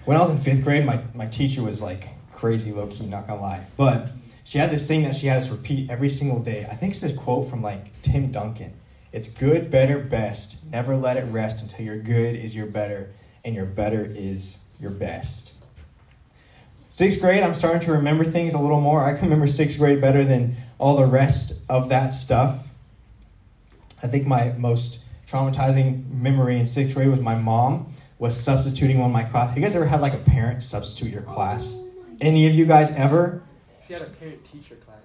when 0.06 0.18
I 0.18 0.20
was 0.20 0.30
in 0.30 0.38
fifth 0.38 0.64
grade, 0.64 0.86
my, 0.86 1.02
my 1.14 1.28
teacher 1.28 1.62
was 1.62 1.82
like 1.82 2.10
crazy 2.34 2.72
low 2.72 2.88
key, 2.88 3.06
not 3.06 3.28
gonna 3.28 3.42
lie. 3.42 3.66
But 3.78 4.08
she 4.44 4.58
had 4.58 4.72
this 4.72 4.88
thing 4.88 5.04
that 5.04 5.16
she 5.16 5.28
had 5.28 5.38
us 5.38 5.50
repeat 5.50 5.90
every 5.90 6.10
single 6.10 6.42
day. 6.42 6.68
I 6.70 6.76
think 6.76 6.94
it's 6.94 7.04
a 7.04 7.14
quote 7.14 7.50
from 7.50 7.62
like 7.62 8.02
Tim 8.02 8.32
Duncan. 8.32 8.74
It's 9.12 9.28
good, 9.28 9.72
better, 9.72 10.00
best. 10.00 10.64
Never 10.66 10.96
let 10.96 11.18
it 11.18 11.24
rest 11.32 11.62
until 11.62 11.86
your 11.86 11.98
good 11.98 12.36
is 12.36 12.56
your 12.56 12.68
better 12.68 13.12
and 13.44 13.56
your 13.56 13.66
better 13.66 14.06
is 14.06 14.66
your 14.80 14.92
best. 14.92 15.56
Sixth 16.90 17.22
grade, 17.22 17.44
I'm 17.44 17.54
starting 17.54 17.82
to 17.82 17.94
remember 17.94 18.24
things 18.24 18.54
a 18.54 18.60
little 18.60 18.82
more. 18.82 19.04
I 19.04 19.14
can 19.14 19.24
remember 19.24 19.48
sixth 19.48 19.78
grade 19.78 20.02
better 20.02 20.24
than 20.24 20.56
all 20.78 20.96
the 20.98 21.06
rest 21.06 21.64
of 21.70 21.90
that 21.90 22.10
stuff. 22.14 22.68
I 24.02 24.08
think 24.08 24.28
my 24.28 24.54
most 24.58 25.06
traumatizing 25.28 26.10
memory 26.12 26.60
in 26.60 26.66
sixth 26.68 26.96
grade 26.96 27.10
was 27.10 27.20
my 27.20 27.36
mom 27.36 27.94
was 28.18 28.40
substituting 28.40 29.00
one 29.00 29.10
of 29.10 29.14
my 29.14 29.24
class. 29.24 29.56
You 29.56 29.62
guys 29.62 29.76
ever 29.76 29.86
had 29.86 30.02
like 30.02 30.14
a 30.14 30.18
parent 30.18 30.64
substitute 30.64 31.12
your 31.12 31.22
class? 31.22 31.76
Oh 31.80 32.16
Any 32.22 32.48
of 32.48 32.54
you 32.54 32.66
guys 32.66 32.92
ever? 32.92 33.42
She 33.88 33.94
had 33.94 34.02
a 34.02 34.10
parent 34.20 34.46
teacher 34.46 34.76
class. 34.76 34.98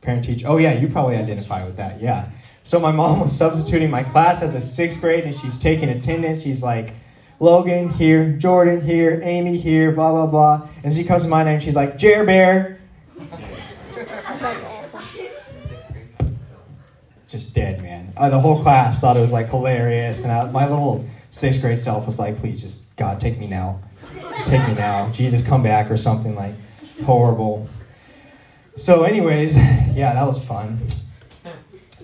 Parent 0.00 0.24
teacher. 0.24 0.46
Oh 0.48 0.56
yeah, 0.56 0.72
you 0.72 0.88
probably 0.88 1.16
identify 1.16 1.64
with 1.64 1.76
that. 1.76 2.00
Yeah. 2.00 2.30
So 2.64 2.80
my 2.80 2.90
mom 2.92 3.20
was 3.20 3.36
substituting 3.36 3.90
my 3.90 4.02
class 4.02 4.42
as 4.42 4.54
a 4.54 4.60
sixth 4.60 5.02
grade, 5.02 5.24
and 5.24 5.34
she's 5.34 5.58
taking 5.58 5.90
attendance. 5.90 6.42
She's 6.42 6.62
like, 6.62 6.94
Logan 7.38 7.90
here, 7.90 8.32
Jordan 8.32 8.80
here, 8.80 9.20
Amy 9.22 9.58
here, 9.58 9.92
blah 9.92 10.10
blah 10.12 10.26
blah. 10.26 10.68
And 10.82 10.94
she 10.94 11.04
comes 11.04 11.24
to 11.24 11.28
my 11.28 11.44
name. 11.44 11.60
She's 11.60 11.76
like, 11.76 11.98
Jer 11.98 12.24
Bear. 12.24 12.78
Just 17.28 17.54
dead, 17.54 17.82
man. 17.82 18.14
Uh, 18.16 18.30
the 18.30 18.40
whole 18.40 18.62
class 18.62 18.98
thought 18.98 19.18
it 19.18 19.20
was 19.20 19.32
like 19.32 19.50
hilarious, 19.50 20.22
and 20.22 20.32
I, 20.32 20.50
my 20.50 20.66
little 20.66 21.04
sixth 21.30 21.60
grade 21.60 21.78
self 21.78 22.06
was 22.06 22.18
like, 22.18 22.38
"Please, 22.38 22.62
just 22.62 22.96
God, 22.96 23.20
take 23.20 23.38
me 23.38 23.46
now, 23.46 23.80
take 24.46 24.66
me 24.66 24.74
now, 24.74 25.10
Jesus, 25.10 25.46
come 25.46 25.62
back," 25.62 25.90
or 25.90 25.98
something 25.98 26.34
like 26.34 26.54
horrible. 27.04 27.68
So, 28.76 29.02
anyways, 29.02 29.56
yeah, 29.56 30.14
that 30.14 30.24
was 30.24 30.42
fun. 30.42 30.78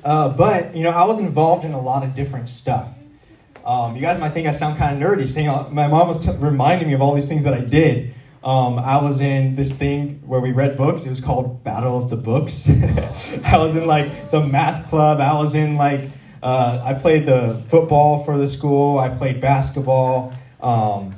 Uh, 0.05 0.31
but, 0.31 0.75
you 0.75 0.83
know, 0.83 0.91
I 0.91 1.05
was 1.05 1.19
involved 1.19 1.65
in 1.65 1.73
a 1.73 1.81
lot 1.81 2.03
of 2.03 2.15
different 2.15 2.49
stuff. 2.49 2.89
Um, 3.65 3.95
you 3.95 4.01
guys 4.01 4.19
might 4.19 4.31
think 4.31 4.47
I 4.47 4.53
sound 4.53 4.79
kind 4.79 5.03
of 5.03 5.09
nerdy, 5.09 5.29
saying 5.29 5.47
my 5.75 5.87
mom 5.87 6.09
was 6.09 6.25
t- 6.25 6.33
reminding 6.39 6.89
me 6.89 6.95
of 6.95 7.03
all 7.03 7.15
these 7.15 7.29
things 7.29 7.45
that 7.45 7.53
I 7.53 7.61
did. 7.61 8.15
Um, 8.43 8.79
I 8.79 9.03
was 9.03 9.21
in 9.21 9.55
this 9.55 9.77
thing 9.77 10.23
where 10.25 10.41
we 10.41 10.53
read 10.53 10.79
books. 10.79 11.05
It 11.05 11.11
was 11.11 11.21
called 11.21 11.63
Battle 11.63 12.03
of 12.03 12.09
the 12.09 12.17
Books. 12.17 12.71
I 13.45 13.59
was 13.59 13.77
in 13.77 13.87
like 13.87 14.31
the 14.31 14.41
math 14.41 14.89
club. 14.89 15.21
I 15.21 15.35
was 15.35 15.55
in 15.55 15.77
like 15.77 16.01
uh, 16.43 16.81
I 16.83 16.95
played 16.95 17.27
the 17.27 17.63
football 17.69 18.25
for 18.25 18.39
the 18.39 18.49
school. 18.49 18.99
I 18.99 19.11
played 19.11 19.43
basketball. 19.43 20.33
Um, 20.63 21.15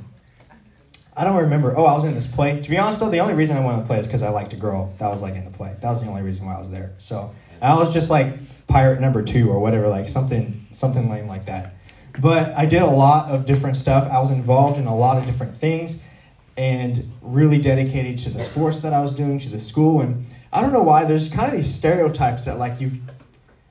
I 1.17 1.25
don't 1.25 1.37
remember. 1.37 1.77
Oh, 1.77 1.85
I 1.85 1.95
was 1.95 2.05
in 2.05 2.15
this 2.15 2.27
play. 2.27 2.61
To 2.61 2.71
be 2.71 2.77
honest, 2.77 2.99
though, 2.99 3.11
the 3.11 3.21
only 3.21 3.35
reason 3.35 3.57
I 3.57 3.65
went 3.65 3.81
to 3.83 3.87
play 3.87 4.01
is 4.01 4.09
because 4.09 4.25
I 4.25 4.31
liked 4.31 4.53
a 4.53 4.57
girl. 4.57 4.93
That 4.99 5.09
was 5.09 5.23
like 5.23 5.35
in 5.35 5.45
the 5.45 5.51
play. 5.51 5.77
That 5.81 5.91
was 5.91 6.01
the 6.01 6.09
only 6.09 6.23
reason 6.23 6.47
why 6.47 6.57
I 6.57 6.59
was 6.59 6.71
there. 6.71 6.93
So 6.99 7.33
I 7.61 7.77
was 7.77 7.93
just 7.93 8.11
like 8.11 8.35
pirate 8.69 9.01
number 9.01 9.23
two 9.23 9.51
or 9.51 9.59
whatever, 9.59 9.89
like 9.89 10.09
something 10.09 10.67
something 10.73 11.09
lame 11.11 11.27
like 11.27 11.47
that. 11.47 11.75
But 12.19 12.57
I 12.57 12.67
did 12.67 12.83
a 12.83 12.87
lot 12.87 13.31
of 13.31 13.47
different 13.47 13.77
stuff. 13.77 14.11
I 14.11 14.19
was 14.21 14.31
involved 14.31 14.79
in 14.79 14.87
a 14.87 14.95
lot 14.95 15.17
of 15.17 15.25
different 15.27 15.57
things 15.57 16.03
and 16.57 17.11
really 17.23 17.59
dedicated 17.59 18.19
to 18.19 18.31
the 18.31 18.41
sports 18.41 18.81
that 18.81 18.93
I 18.93 19.01
was 19.01 19.15
doing, 19.15 19.39
to 19.39 19.49
the 19.49 19.59
school. 19.59 20.03
And 20.03 20.27
I 20.53 20.61
don't 20.61 20.73
know 20.73 20.83
why, 20.83 21.05
there's 21.05 21.33
kind 21.33 21.49
of 21.49 21.55
these 21.55 21.73
stereotypes 21.73 22.43
that 22.45 22.59
like 22.59 22.81
you 22.81 22.93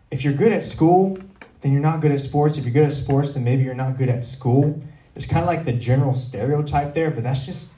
if 0.09 0.23
you're 0.23 0.33
good 0.33 0.51
at 0.51 0.65
school, 0.65 1.17
then 1.61 1.71
you're 1.71 1.81
not 1.81 2.01
good 2.01 2.11
at 2.11 2.19
sports. 2.19 2.57
If 2.57 2.65
you're 2.65 2.73
good 2.73 2.85
at 2.85 2.93
sports, 2.93 3.33
then 3.33 3.43
maybe 3.43 3.63
you're 3.63 3.73
not 3.73 3.97
good 3.97 4.09
at 4.09 4.25
school. 4.25 4.81
It's 5.15 5.25
kind 5.25 5.41
of 5.41 5.47
like 5.47 5.65
the 5.65 5.73
general 5.73 6.13
stereotype 6.13 6.93
there, 6.93 7.11
but 7.11 7.23
that's 7.23 7.45
just 7.45 7.75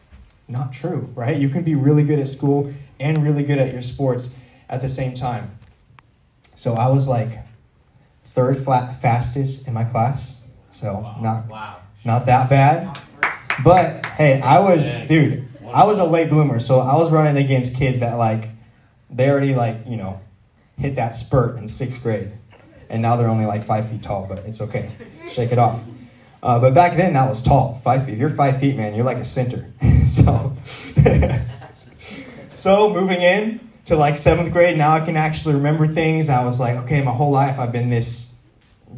not 0.48 0.74
true, 0.74 1.10
right? 1.16 1.38
You 1.38 1.50
can 1.50 1.64
be 1.64 1.76
really 1.76 2.04
good 2.04 2.20
at 2.20 2.28
school 2.28 2.74
and 3.00 3.24
really 3.24 3.44
good 3.44 3.60
at 3.60 3.72
your 3.72 3.82
sports 3.82 4.34
at 4.70 4.82
the 4.82 4.90
same 4.90 5.14
time. 5.14 5.58
So 6.56 6.74
I 6.74 6.88
was 6.88 7.08
like 7.08 7.40
third 8.26 8.58
flat 8.58 9.02
fastest 9.02 9.68
in 9.68 9.74
my 9.74 9.84
class. 9.84 10.46
So 10.72 10.94
wow. 10.94 11.20
not 11.22 11.48
wow. 11.48 11.80
not 12.04 12.26
that 12.26 12.50
bad. 12.50 13.00
But 13.64 14.06
hey, 14.06 14.42
I 14.42 14.60
was 14.60 14.92
dude, 15.08 15.48
I 15.74 15.84
was 15.86 16.00
a 16.00 16.06
late 16.06 16.30
bloomer, 16.30 16.60
so 16.60 16.80
I 16.80 16.96
was 16.96 17.12
running 17.12 17.44
against 17.44 17.76
kids 17.76 18.00
that 18.00 18.16
like 18.16 18.50
they 19.10 19.30
already 19.30 19.54
like, 19.54 19.78
you 19.88 19.98
know, 19.98 20.20
hit 20.78 20.96
that 20.96 21.16
spurt 21.16 21.58
in 21.58 21.68
sixth 21.68 22.02
grade. 22.02 22.32
And 22.90 23.02
now 23.02 23.16
they're 23.16 23.30
only 23.30 23.46
like 23.46 23.64
five 23.64 23.90
feet 23.90 24.04
tall, 24.04 24.26
but 24.28 24.40
it's 24.40 24.62
okay. 24.62 24.92
Shake 25.30 25.52
it 25.52 25.58
off. 25.58 25.80
Uh, 26.42 26.60
but 26.60 26.74
back 26.74 26.98
then 26.98 27.14
that 27.14 27.30
was 27.30 27.42
tall. 27.42 27.80
Five 27.84 28.06
feet. 28.06 28.16
If 28.16 28.20
you're 28.20 28.30
five 28.30 28.60
feet, 28.60 28.76
man, 28.76 28.94
you're 28.94 29.06
like 29.06 29.18
a 29.18 29.24
center. 29.24 29.72
so 30.06 30.54
so 32.50 32.94
moving 32.94 33.22
in, 33.22 33.60
to 33.86 33.96
like 33.96 34.18
seventh 34.18 34.54
grade. 34.54 34.78
Now 34.78 34.94
I 34.94 35.02
can 35.02 35.18
actually 35.18 35.56
remember 35.56 35.88
things. 35.88 36.30
I 36.30 36.44
was 36.44 36.60
like, 36.60 36.78
okay, 36.84 37.02
my 37.02 37.12
whole 37.12 37.32
life 37.32 37.60
I've 37.60 37.72
been 37.72 37.90
this 37.90 38.36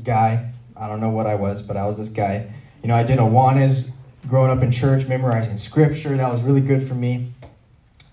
guy. 0.04 0.52
I 0.78 0.88
don't 0.88 1.00
know 1.00 1.10
what 1.10 1.28
I 1.28 1.36
was, 1.36 1.62
but 1.62 1.78
I 1.78 1.86
was 1.86 1.98
this 1.98 2.10
guy. 2.10 2.52
You 2.82 2.90
know, 2.90 2.96
I 2.96 3.04
did 3.04 3.20
Awanas 3.20 3.92
growing 4.28 4.52
up 4.52 4.62
in 4.64 4.72
church, 4.72 5.08
memorizing 5.08 5.58
scripture. 5.58 6.16
That 6.18 6.32
was 6.32 6.42
really 6.42 6.62
good 6.62 6.84
for 6.84 6.96
me. 6.96 7.32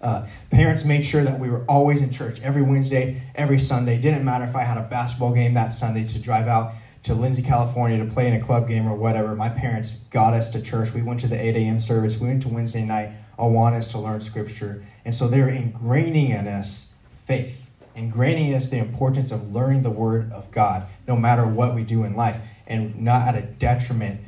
Uh, 0.00 0.26
parents 0.50 0.84
made 0.84 1.04
sure 1.04 1.22
that 1.22 1.38
we 1.38 1.48
were 1.48 1.64
always 1.66 2.02
in 2.02 2.10
church 2.10 2.40
every 2.42 2.62
Wednesday, 2.62 3.22
every 3.34 3.58
Sunday. 3.58 4.00
Didn't 4.00 4.24
matter 4.24 4.44
if 4.44 4.56
I 4.56 4.62
had 4.62 4.76
a 4.76 4.82
basketball 4.82 5.32
game 5.32 5.54
that 5.54 5.72
Sunday 5.72 6.04
to 6.08 6.20
drive 6.20 6.48
out 6.48 6.72
to 7.04 7.14
Lindsay, 7.14 7.42
California 7.42 7.98
to 7.98 8.10
play 8.10 8.28
in 8.28 8.34
a 8.34 8.40
club 8.40 8.68
game 8.68 8.86
or 8.86 8.94
whatever. 8.94 9.34
My 9.34 9.48
parents 9.48 10.04
got 10.04 10.34
us 10.34 10.50
to 10.50 10.62
church. 10.62 10.92
We 10.92 11.02
went 11.02 11.20
to 11.20 11.28
the 11.28 11.40
8 11.40 11.56
a.m. 11.56 11.80
service. 11.80 12.18
We 12.18 12.28
went 12.28 12.42
to 12.42 12.48
Wednesday 12.48 12.84
night. 12.84 13.10
I 13.38 13.44
want 13.46 13.80
to 13.82 13.98
learn 13.98 14.20
scripture. 14.20 14.82
And 15.04 15.14
so 15.14 15.28
they're 15.28 15.48
ingraining 15.48 16.30
in 16.30 16.46
us 16.46 16.94
faith, 17.24 17.66
ingraining 17.96 18.48
in 18.48 18.54
us 18.54 18.68
the 18.68 18.78
importance 18.78 19.30
of 19.30 19.52
learning 19.52 19.82
the 19.82 19.90
word 19.90 20.30
of 20.32 20.50
God, 20.50 20.84
no 21.06 21.16
matter 21.16 21.46
what 21.46 21.74
we 21.74 21.82
do 21.82 22.04
in 22.04 22.14
life, 22.14 22.38
and 22.66 23.00
not 23.02 23.28
at 23.28 23.34
a 23.34 23.42
detriment, 23.42 24.20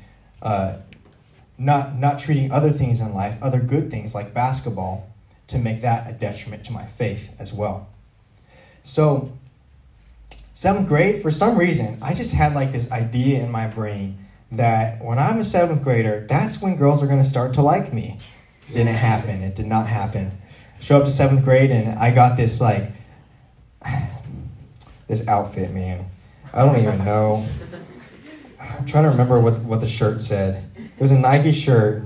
uh, 0.43 0.77
not, 1.57 1.97
not 1.97 2.19
treating 2.19 2.51
other 2.51 2.73
things 2.73 3.01
in 3.01 3.15
life, 3.15 3.39
other 3.41 3.61
good 3.61 3.91
things 3.91 4.15
like 4.15 4.35
basketball, 4.35 5.11
to 5.47 5.59
make 5.59 5.83
that 5.83 6.09
a 6.09 6.13
detriment 6.13 6.65
to 6.65 6.73
my 6.73 6.85
faith 6.85 7.35
as 7.39 7.53
well. 7.53 7.89
So, 8.83 9.33
seventh 10.55 10.89
grade, 10.89 11.23
for 11.23 11.31
some 11.31 11.59
reason, 11.59 11.99
I 12.03 12.15
just 12.15 12.35
had 12.35 12.55
like 12.55 12.73
this 12.73 12.91
idea 12.91 13.43
in 13.43 13.51
my 13.51 13.67
brain 13.67 14.19
that 14.53 15.03
when 15.03 15.19
I'm 15.19 15.39
a 15.41 15.45
seventh 15.45 15.83
grader, 15.83 16.27
that's 16.29 16.61
when 16.61 16.77
girls 16.77 17.03
are 17.03 17.07
going 17.07 17.23
to 17.23 17.29
start 17.29 17.55
to 17.55 17.63
like 17.63 17.93
me. 17.93 18.19
Didn't 18.73 18.95
happen. 18.95 19.43
It 19.43 19.55
did 19.55 19.67
not 19.67 19.87
happen. 19.87 20.33
Show 20.85 20.99
up 20.99 21.05
to 21.07 21.11
seventh 21.11 21.45
grade, 21.45 21.71
and 21.71 21.99
I 21.99 22.11
got 22.15 22.37
this 22.37 22.61
like 22.61 22.93
this 25.09 25.27
outfit, 25.27 25.73
man. 25.73 26.05
I 26.53 26.63
don't 26.63 26.79
even 26.79 27.03
know. 27.07 27.47
I'm 28.61 28.85
trying 28.85 29.05
to 29.05 29.11
remember 29.11 29.41
what 29.41 29.61
what 29.61 29.81
the 29.81 29.89
shirt 29.89 30.21
said. 30.21 30.63
It 30.77 31.01
was 31.01 31.11
a 31.11 31.19
Nike 31.19 31.53
shirt 31.53 32.05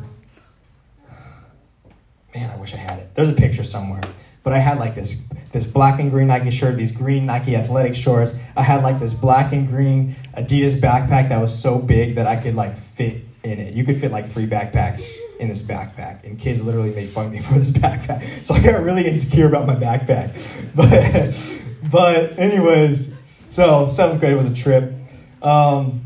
Man, 2.32 2.50
I 2.50 2.56
wish 2.56 2.72
I 2.72 2.76
had 2.76 3.00
it. 3.00 3.12
There's 3.16 3.28
a 3.28 3.32
picture 3.32 3.64
somewhere. 3.64 4.02
But 4.44 4.52
I 4.52 4.58
had 4.58 4.78
like 4.78 4.94
this 4.94 5.28
this 5.50 5.64
black 5.64 5.98
and 5.98 6.08
green 6.08 6.28
Nike 6.28 6.52
shirt, 6.52 6.76
these 6.76 6.92
green 6.92 7.26
Nike 7.26 7.56
athletic 7.56 7.96
shorts. 7.96 8.36
I 8.56 8.62
had 8.62 8.84
like 8.84 9.00
this 9.00 9.12
black 9.12 9.52
and 9.52 9.66
green 9.66 10.14
Adidas 10.36 10.80
backpack 10.80 11.30
that 11.30 11.40
was 11.40 11.52
so 11.52 11.80
big 11.80 12.14
that 12.14 12.28
I 12.28 12.36
could 12.36 12.54
like 12.54 12.78
fit 12.78 13.24
in 13.42 13.58
it. 13.58 13.74
You 13.74 13.82
could 13.82 14.00
fit 14.00 14.12
like 14.12 14.30
three 14.30 14.46
backpacks 14.46 15.10
in 15.38 15.48
this 15.48 15.62
backpack. 15.62 16.24
And 16.24 16.38
kids 16.38 16.62
literally 16.62 16.94
made 16.94 17.08
fun 17.08 17.26
of 17.26 17.32
me 17.32 17.38
for 17.42 17.54
this 17.54 17.70
backpack. 17.70 18.44
So 18.44 18.54
I 18.54 18.60
got 18.60 18.82
really 18.82 19.06
insecure 19.06 19.46
about 19.46 19.66
my 19.66 19.74
backpack. 19.74 20.36
But 20.74 21.90
but 21.90 22.38
anyways, 22.38 23.14
so 23.48 23.86
seventh 23.86 24.20
grade 24.20 24.36
was 24.36 24.46
a 24.46 24.54
trip. 24.54 24.92
Um, 25.42 26.02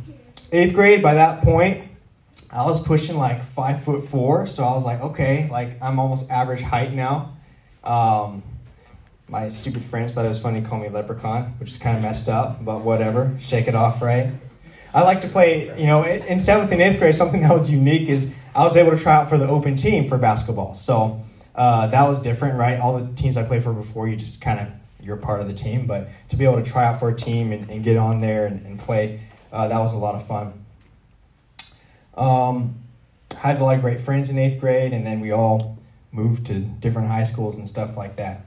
eighth 0.51 0.75
grade, 0.75 1.03
by 1.03 1.15
that 1.15 1.43
point, 1.43 1.89
I 2.51 2.65
was 2.65 2.87
pushing 2.87 3.17
like 3.17 3.45
five 3.45 3.83
foot 3.83 4.09
four, 4.09 4.47
so 4.47 4.63
I 4.65 4.73
was 4.73 4.85
like, 4.85 5.01
okay, 5.01 5.49
like 5.51 5.83
I'm 5.83 5.99
almost 5.99 6.31
average 6.31 6.61
height 6.61 6.93
now. 6.93 7.37
Um, 7.83 8.43
my 9.29 9.49
stupid 9.49 9.83
friends 9.83 10.13
thought 10.13 10.27
it 10.27 10.29
was 10.29 10.39
funny 10.39 10.61
to 10.61 10.69
call 10.69 10.79
me 10.79 10.91
leprechaun, 10.91 11.55
which 11.59 11.71
is 11.71 11.79
kind 11.79 11.97
of 11.97 12.03
messed 12.03 12.29
up, 12.29 12.63
but 12.63 12.83
whatever. 12.83 13.35
Shake 13.41 13.67
it 13.69 13.75
off, 13.75 14.03
right? 14.03 14.31
I 14.95 15.03
like 15.03 15.23
to 15.23 15.29
play, 15.29 15.69
you 15.81 15.87
know, 15.87 16.05
in 16.05 16.39
seventh 16.39 16.71
and 16.71 16.83
eighth 16.83 16.99
grade, 16.99 17.15
something 17.15 17.41
that 17.41 17.53
was 17.53 17.71
unique 17.71 18.11
is 18.11 18.31
I 18.55 18.63
was 18.65 18.77
able 18.77 18.91
to 18.91 18.99
try 18.99 19.15
out 19.15 19.29
for 19.29 19.39
the 19.39 19.49
open 19.49 19.77
team 19.77 20.07
for 20.07 20.19
basketball. 20.19 20.75
So 20.75 21.23
uh, 21.55 21.87
that 21.89 22.09
was 22.09 22.21
different, 22.21 22.59
right? 22.59 22.79
All 22.79 22.99
the 22.99 23.13
teams 23.15 23.37
I 23.37 23.45
played 23.45 23.63
for 23.63 23.73
before, 23.73 24.09
you 24.09 24.17
just 24.17 24.41
kind 24.41 24.61
of, 24.61 24.69
you're 25.01 25.17
part 25.17 25.41
of 25.41 25.49
the 25.49 25.55
team. 25.55 25.87
But 25.87 26.09
to 26.29 26.37
be 26.37 26.45
able 26.45 26.63
to 26.63 26.71
try 26.71 26.85
out 26.85 27.01
for 27.01 27.09
a 27.09 27.15
team 27.15 27.53
and, 27.53 27.69
and 27.71 27.83
get 27.83 27.97
on 27.97 28.21
there 28.21 28.47
and, 28.47 28.65
and 28.67 28.79
play, 28.79 29.21
uh, 29.53 29.69
that 29.69 29.79
was 29.79 29.93
a 29.93 29.97
lot 29.97 30.15
of 30.15 30.27
fun. 30.27 30.65
Um, 32.15 32.77
had 33.39 33.59
a 33.59 33.65
lot 33.65 33.75
of 33.77 33.81
great 33.81 34.01
friends 34.01 34.29
in 34.29 34.39
eighth 34.39 34.61
grade, 34.61 34.93
and 34.93 35.07
then 35.07 35.21
we 35.21 35.31
all 35.31 35.79
moved 36.11 36.47
to 36.47 36.59
different 36.59 37.09
high 37.09 37.23
schools 37.25 37.57
and 37.57 37.69
stuff 37.69 37.97
like 37.97 38.17
that. 38.17 38.47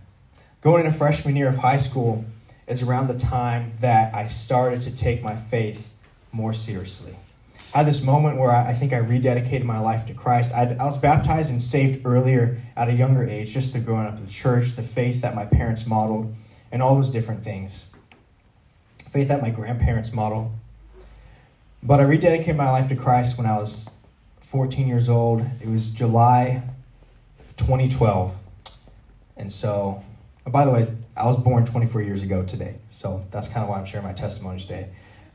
Going 0.61 0.85
into 0.85 0.97
freshman 0.97 1.35
year 1.35 1.47
of 1.47 1.57
high 1.57 1.77
school 1.77 2.25
is 2.67 2.81
around 2.81 3.07
the 3.07 3.17
time 3.17 3.73
that 3.79 4.13
I 4.13 4.27
started 4.27 4.81
to 4.83 4.91
take 4.91 5.21
my 5.23 5.35
faith 5.35 5.91
more 6.31 6.53
seriously. 6.53 7.15
I 7.75 7.79
had 7.79 7.87
this 7.87 8.01
moment 8.01 8.37
where 8.37 8.51
I, 8.51 8.69
I 8.69 8.73
think 8.73 8.93
I 8.93 8.99
rededicated 8.99 9.65
my 9.65 9.79
life 9.79 10.05
to 10.05 10.13
Christ. 10.13 10.53
I'd, 10.53 10.77
i 10.77 10.85
was 10.85 10.95
baptized 10.95 11.51
and 11.51 11.61
saved 11.61 12.05
earlier 12.05 12.57
at 12.77 12.87
a 12.87 12.93
younger 12.93 13.27
age, 13.27 13.51
just 13.53 13.73
through 13.73 13.81
growing 13.81 14.07
up 14.07 14.17
in 14.17 14.25
the 14.25 14.31
church, 14.31 14.75
the 14.75 14.81
faith 14.81 15.19
that 15.23 15.35
my 15.35 15.43
parents 15.45 15.85
modeled, 15.85 16.33
and 16.71 16.81
all 16.81 16.95
those 16.95 17.09
different 17.09 17.43
things. 17.43 17.91
Faith 19.11 19.27
that 19.27 19.41
my 19.41 19.49
grandparents 19.49 20.13
modeled. 20.13 20.53
But 21.83 21.99
I 21.99 22.05
rededicated 22.05 22.55
my 22.55 22.71
life 22.71 22.87
to 22.87 22.95
Christ 22.95 23.37
when 23.37 23.45
I 23.45 23.57
was 23.57 23.89
14 24.39 24.87
years 24.87 25.09
old. 25.09 25.45
It 25.59 25.67
was 25.67 25.91
July 25.91 26.63
2012. 27.57 28.37
And 29.35 29.51
so, 29.51 30.01
oh, 30.47 30.49
by 30.49 30.63
the 30.63 30.71
way, 30.71 30.87
I 31.17 31.25
was 31.25 31.35
born 31.35 31.65
24 31.65 32.03
years 32.03 32.21
ago 32.21 32.41
today. 32.41 32.75
So 32.87 33.25
that's 33.31 33.49
kind 33.49 33.63
of 33.63 33.69
why 33.69 33.77
I'm 33.77 33.85
sharing 33.85 34.07
my 34.07 34.13
testimony 34.13 34.61
today. 34.61 34.87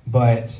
But 0.06 0.58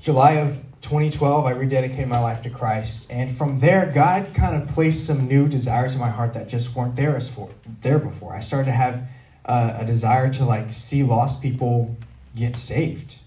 July 0.00 0.32
of 0.38 0.64
2012, 0.82 1.44
I 1.44 1.52
rededicated 1.52 2.08
my 2.08 2.20
life 2.20 2.42
to 2.42 2.50
Christ. 2.50 3.10
And 3.10 3.36
from 3.36 3.60
there, 3.60 3.90
God 3.94 4.34
kind 4.34 4.60
of 4.60 4.68
placed 4.68 5.06
some 5.06 5.28
new 5.28 5.46
desires 5.46 5.94
in 5.94 6.00
my 6.00 6.08
heart 6.08 6.32
that 6.32 6.48
just 6.48 6.74
weren't 6.74 6.96
there, 6.96 7.16
as 7.16 7.28
for, 7.28 7.50
there 7.82 7.98
before. 7.98 8.34
I 8.34 8.40
started 8.40 8.66
to 8.66 8.72
have 8.72 9.08
uh, 9.44 9.76
a 9.78 9.84
desire 9.84 10.32
to 10.34 10.44
like 10.44 10.72
see 10.72 11.02
lost 11.02 11.42
people 11.42 11.96
get 12.34 12.56
saved, 12.56 13.18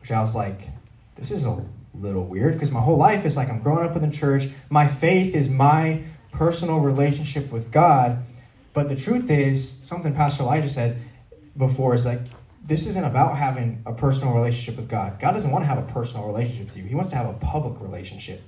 which 0.00 0.12
I 0.12 0.20
was 0.20 0.34
like, 0.34 0.68
this 1.16 1.30
is 1.30 1.44
a 1.44 1.64
little 1.94 2.24
weird 2.24 2.54
because 2.54 2.70
my 2.70 2.80
whole 2.80 2.96
life 2.96 3.24
is 3.24 3.36
like 3.36 3.48
I'm 3.48 3.60
growing 3.60 3.84
up 3.84 3.96
in 3.96 4.02
the 4.02 4.16
church. 4.16 4.48
My 4.70 4.86
faith 4.86 5.34
is 5.34 5.48
my 5.48 6.02
personal 6.30 6.80
relationship 6.80 7.50
with 7.50 7.70
God. 7.70 8.24
But 8.72 8.88
the 8.88 8.96
truth 8.96 9.30
is, 9.30 9.68
something 9.68 10.14
Pastor 10.14 10.44
Elijah 10.44 10.68
said 10.68 10.96
before 11.56 11.94
is 11.94 12.06
like, 12.06 12.20
this 12.64 12.86
isn't 12.86 13.04
about 13.04 13.36
having 13.36 13.82
a 13.86 13.92
personal 13.92 14.34
relationship 14.34 14.76
with 14.76 14.88
God. 14.88 15.18
God 15.18 15.32
doesn't 15.32 15.50
want 15.50 15.62
to 15.62 15.66
have 15.66 15.78
a 15.78 15.92
personal 15.92 16.26
relationship 16.26 16.66
with 16.66 16.76
you, 16.76 16.84
He 16.84 16.94
wants 16.94 17.10
to 17.10 17.16
have 17.16 17.26
a 17.26 17.34
public 17.34 17.80
relationship. 17.80 18.42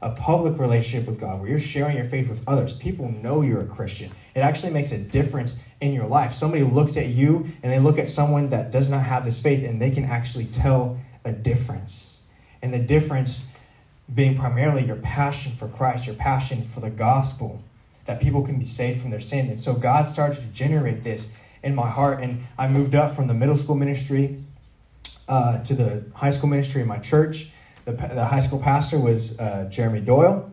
A 0.00 0.10
public 0.10 0.58
relationship 0.58 1.06
with 1.06 1.20
God 1.20 1.40
where 1.40 1.48
you're 1.48 1.60
sharing 1.60 1.96
your 1.96 2.04
faith 2.04 2.28
with 2.28 2.42
others. 2.48 2.72
People 2.72 3.08
know 3.12 3.42
you're 3.42 3.60
a 3.60 3.66
Christian. 3.66 4.10
It 4.34 4.40
actually 4.40 4.72
makes 4.72 4.90
a 4.90 4.98
difference 4.98 5.60
in 5.80 5.92
your 5.92 6.08
life. 6.08 6.34
Somebody 6.34 6.64
looks 6.64 6.96
at 6.96 7.06
you 7.06 7.46
and 7.62 7.70
they 7.70 7.78
look 7.78 7.98
at 7.98 8.08
someone 8.08 8.48
that 8.48 8.72
does 8.72 8.90
not 8.90 9.04
have 9.04 9.24
this 9.24 9.38
faith 9.38 9.64
and 9.64 9.80
they 9.80 9.92
can 9.92 10.04
actually 10.04 10.46
tell 10.46 10.98
a 11.24 11.30
difference. 11.30 12.22
And 12.62 12.74
the 12.74 12.80
difference 12.80 13.52
being 14.12 14.36
primarily 14.36 14.84
your 14.84 14.96
passion 14.96 15.52
for 15.52 15.68
Christ, 15.68 16.06
your 16.06 16.16
passion 16.16 16.62
for 16.62 16.80
the 16.80 16.90
gospel, 16.90 17.62
that 18.04 18.20
people 18.20 18.42
can 18.42 18.58
be 18.58 18.64
saved 18.64 19.00
from 19.00 19.10
their 19.10 19.20
sin. 19.20 19.48
And 19.48 19.60
so 19.60 19.74
God 19.74 20.08
started 20.08 20.38
to 20.38 20.46
generate 20.46 21.04
this 21.04 21.32
in 21.62 21.74
my 21.74 21.88
heart. 21.88 22.20
And 22.20 22.44
I 22.58 22.68
moved 22.68 22.94
up 22.94 23.14
from 23.14 23.26
the 23.26 23.34
middle 23.34 23.56
school 23.56 23.74
ministry 23.74 24.42
uh, 25.28 25.62
to 25.64 25.74
the 25.74 26.04
high 26.14 26.30
school 26.30 26.48
ministry 26.48 26.82
in 26.82 26.88
my 26.88 26.98
church. 26.98 27.50
The, 27.84 27.92
the 27.92 28.24
high 28.24 28.40
school 28.40 28.60
pastor 28.60 28.98
was 28.98 29.38
uh, 29.40 29.68
Jeremy 29.70 30.00
Doyle. 30.00 30.50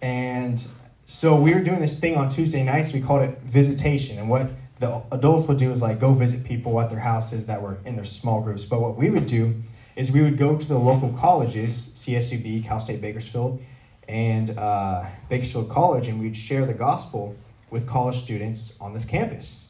And 0.00 0.64
so 1.06 1.34
we 1.36 1.54
were 1.54 1.60
doing 1.60 1.80
this 1.80 1.98
thing 1.98 2.16
on 2.16 2.28
Tuesday 2.28 2.62
nights. 2.62 2.92
We 2.92 3.00
called 3.00 3.22
it 3.22 3.38
visitation. 3.42 4.18
And 4.18 4.28
what 4.28 4.50
the 4.78 5.02
adults 5.10 5.46
would 5.46 5.58
do 5.58 5.70
is 5.70 5.82
like 5.82 5.98
go 5.98 6.12
visit 6.12 6.44
people 6.44 6.80
at 6.80 6.90
their 6.90 7.00
houses 7.00 7.46
that 7.46 7.62
were 7.62 7.78
in 7.84 7.96
their 7.96 8.04
small 8.04 8.42
groups. 8.42 8.64
But 8.64 8.80
what 8.80 8.96
we 8.96 9.10
would 9.10 9.26
do 9.26 9.54
is 9.96 10.12
we 10.12 10.22
would 10.22 10.38
go 10.38 10.56
to 10.56 10.68
the 10.68 10.78
local 10.78 11.12
colleges, 11.12 11.92
CSUB, 11.94 12.64
Cal 12.64 12.78
State 12.78 13.00
Bakersfield, 13.00 13.60
and 14.08 14.56
uh, 14.56 15.04
Bakersfield 15.28 15.68
College, 15.68 16.08
and 16.08 16.20
we'd 16.20 16.36
share 16.36 16.64
the 16.64 16.74
gospel 16.74 17.36
with 17.70 17.86
college 17.86 18.18
students 18.18 18.78
on 18.80 18.94
this 18.94 19.04
campus. 19.04 19.67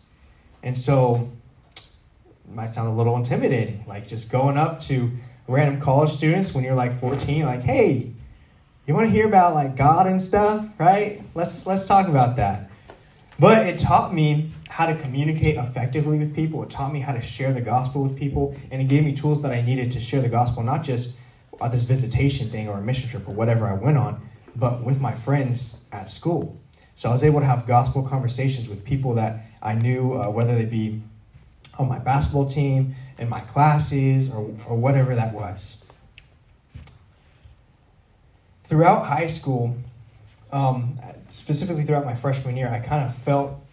And 0.62 0.76
so 0.76 1.30
it 1.76 2.54
might 2.54 2.70
sound 2.70 2.88
a 2.88 2.92
little 2.92 3.16
intimidating, 3.16 3.84
like 3.86 4.06
just 4.06 4.30
going 4.30 4.56
up 4.56 4.80
to 4.80 5.10
random 5.46 5.80
college 5.80 6.10
students 6.10 6.54
when 6.54 6.64
you're 6.64 6.74
like 6.74 6.98
14, 7.00 7.44
like, 7.44 7.62
hey, 7.62 8.12
you 8.86 8.94
want 8.94 9.06
to 9.06 9.10
hear 9.10 9.26
about 9.26 9.54
like 9.54 9.76
God 9.76 10.06
and 10.06 10.20
stuff, 10.20 10.66
right? 10.78 11.22
Let's 11.34 11.66
let's 11.66 11.84
talk 11.84 12.08
about 12.08 12.36
that. 12.36 12.70
But 13.38 13.66
it 13.66 13.78
taught 13.78 14.12
me 14.12 14.50
how 14.68 14.86
to 14.86 14.96
communicate 14.96 15.56
effectively 15.56 16.18
with 16.18 16.34
people. 16.34 16.62
It 16.62 16.70
taught 16.70 16.92
me 16.92 17.00
how 17.00 17.12
to 17.12 17.20
share 17.20 17.52
the 17.52 17.60
gospel 17.60 18.02
with 18.02 18.16
people, 18.16 18.56
and 18.70 18.80
it 18.80 18.88
gave 18.88 19.04
me 19.04 19.12
tools 19.12 19.42
that 19.42 19.52
I 19.52 19.60
needed 19.60 19.92
to 19.92 20.00
share 20.00 20.20
the 20.20 20.28
gospel, 20.28 20.62
not 20.62 20.82
just 20.82 21.18
at 21.60 21.70
this 21.70 21.84
visitation 21.84 22.48
thing 22.48 22.68
or 22.68 22.78
a 22.78 22.80
mission 22.80 23.08
trip 23.08 23.28
or 23.28 23.34
whatever 23.34 23.66
I 23.66 23.74
went 23.74 23.98
on, 23.98 24.26
but 24.56 24.82
with 24.82 25.00
my 25.00 25.12
friends 25.12 25.80
at 25.92 26.10
school. 26.10 26.58
So 26.94 27.08
I 27.10 27.12
was 27.12 27.22
able 27.22 27.40
to 27.40 27.46
have 27.46 27.66
gospel 27.66 28.02
conversations 28.02 28.68
with 28.68 28.84
people 28.84 29.14
that 29.14 29.40
I 29.62 29.74
knew, 29.74 30.14
uh, 30.14 30.30
whether 30.30 30.54
they 30.54 30.64
be 30.64 31.02
on 31.78 31.88
my 31.88 31.98
basketball 31.98 32.46
team, 32.46 32.94
in 33.18 33.28
my 33.28 33.40
classes, 33.40 34.30
or, 34.30 34.54
or 34.66 34.76
whatever 34.76 35.14
that 35.14 35.32
was. 35.32 35.82
Throughout 38.64 39.06
high 39.06 39.26
school, 39.28 39.76
um, 40.52 40.98
specifically 41.28 41.84
throughout 41.84 42.04
my 42.04 42.14
freshman 42.14 42.56
year, 42.56 42.68
I 42.68 42.80
kind 42.80 43.04
of 43.06 43.14
felt 43.14 43.64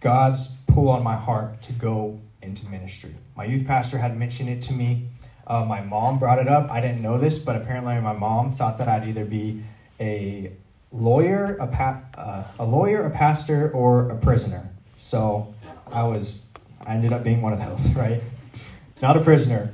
God's 0.00 0.56
pull 0.66 0.88
on 0.88 1.02
my 1.02 1.16
heart 1.16 1.62
to 1.62 1.72
go 1.72 2.20
into 2.42 2.68
ministry. 2.68 3.14
My 3.36 3.44
youth 3.44 3.66
pastor 3.66 3.98
had 3.98 4.16
mentioned 4.16 4.48
it 4.48 4.62
to 4.62 4.72
me. 4.72 5.08
Uh, 5.46 5.64
my 5.64 5.80
mom 5.80 6.18
brought 6.18 6.38
it 6.38 6.48
up. 6.48 6.70
I 6.70 6.80
didn't 6.80 7.02
know 7.02 7.18
this, 7.18 7.38
but 7.38 7.56
apparently 7.56 7.98
my 8.00 8.12
mom 8.12 8.54
thought 8.54 8.78
that 8.78 8.88
I'd 8.88 9.06
either 9.08 9.24
be 9.24 9.62
a 10.00 10.52
lawyer, 10.92 11.56
a, 11.60 11.66
pa- 11.66 12.00
uh, 12.16 12.44
a 12.58 12.64
lawyer, 12.64 13.04
a 13.04 13.10
pastor, 13.10 13.70
or 13.70 14.10
a 14.10 14.16
prisoner. 14.16 14.70
So 14.96 15.54
I 15.90 16.04
was, 16.04 16.48
I 16.84 16.94
ended 16.94 17.12
up 17.12 17.22
being 17.22 17.42
one 17.42 17.52
of 17.52 17.58
those, 17.58 17.94
right? 17.96 18.22
Not 19.02 19.16
a 19.16 19.20
prisoner. 19.20 19.72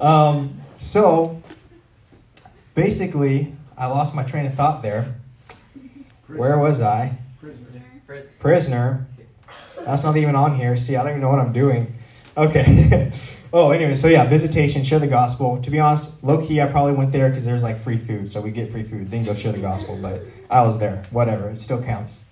Um, 0.00 0.60
so 0.78 1.42
basically, 2.74 3.54
I 3.76 3.86
lost 3.86 4.14
my 4.14 4.22
train 4.22 4.46
of 4.46 4.54
thought 4.54 4.82
there. 4.82 5.14
Where 6.28 6.58
was 6.58 6.80
I? 6.80 7.18
Prisoner. 7.40 7.82
Prisoner. 8.38 9.06
That's 9.84 10.04
not 10.04 10.16
even 10.16 10.36
on 10.36 10.56
here. 10.56 10.76
See, 10.76 10.96
I 10.96 11.02
don't 11.02 11.12
even 11.12 11.20
know 11.22 11.30
what 11.30 11.38
I'm 11.38 11.52
doing. 11.52 11.94
Okay. 12.36 13.10
oh, 13.52 13.70
anyway, 13.70 13.94
so 13.94 14.06
yeah, 14.06 14.24
visitation, 14.24 14.84
share 14.84 14.98
the 14.98 15.06
gospel. 15.06 15.60
To 15.62 15.70
be 15.70 15.80
honest, 15.80 16.22
low 16.22 16.44
key, 16.46 16.60
I 16.60 16.66
probably 16.66 16.92
went 16.92 17.10
there 17.10 17.28
because 17.28 17.44
there's 17.44 17.62
like 17.62 17.80
free 17.80 17.96
food, 17.96 18.30
so 18.30 18.40
we 18.40 18.50
get 18.50 18.70
free 18.70 18.82
food. 18.82 19.10
Then 19.10 19.24
go 19.24 19.34
share 19.34 19.52
the 19.52 19.58
gospel, 19.58 19.98
but 20.00 20.22
I 20.50 20.62
was 20.62 20.78
there. 20.78 21.02
Whatever, 21.10 21.50
it 21.50 21.58
still 21.58 21.82
counts. 21.82 22.24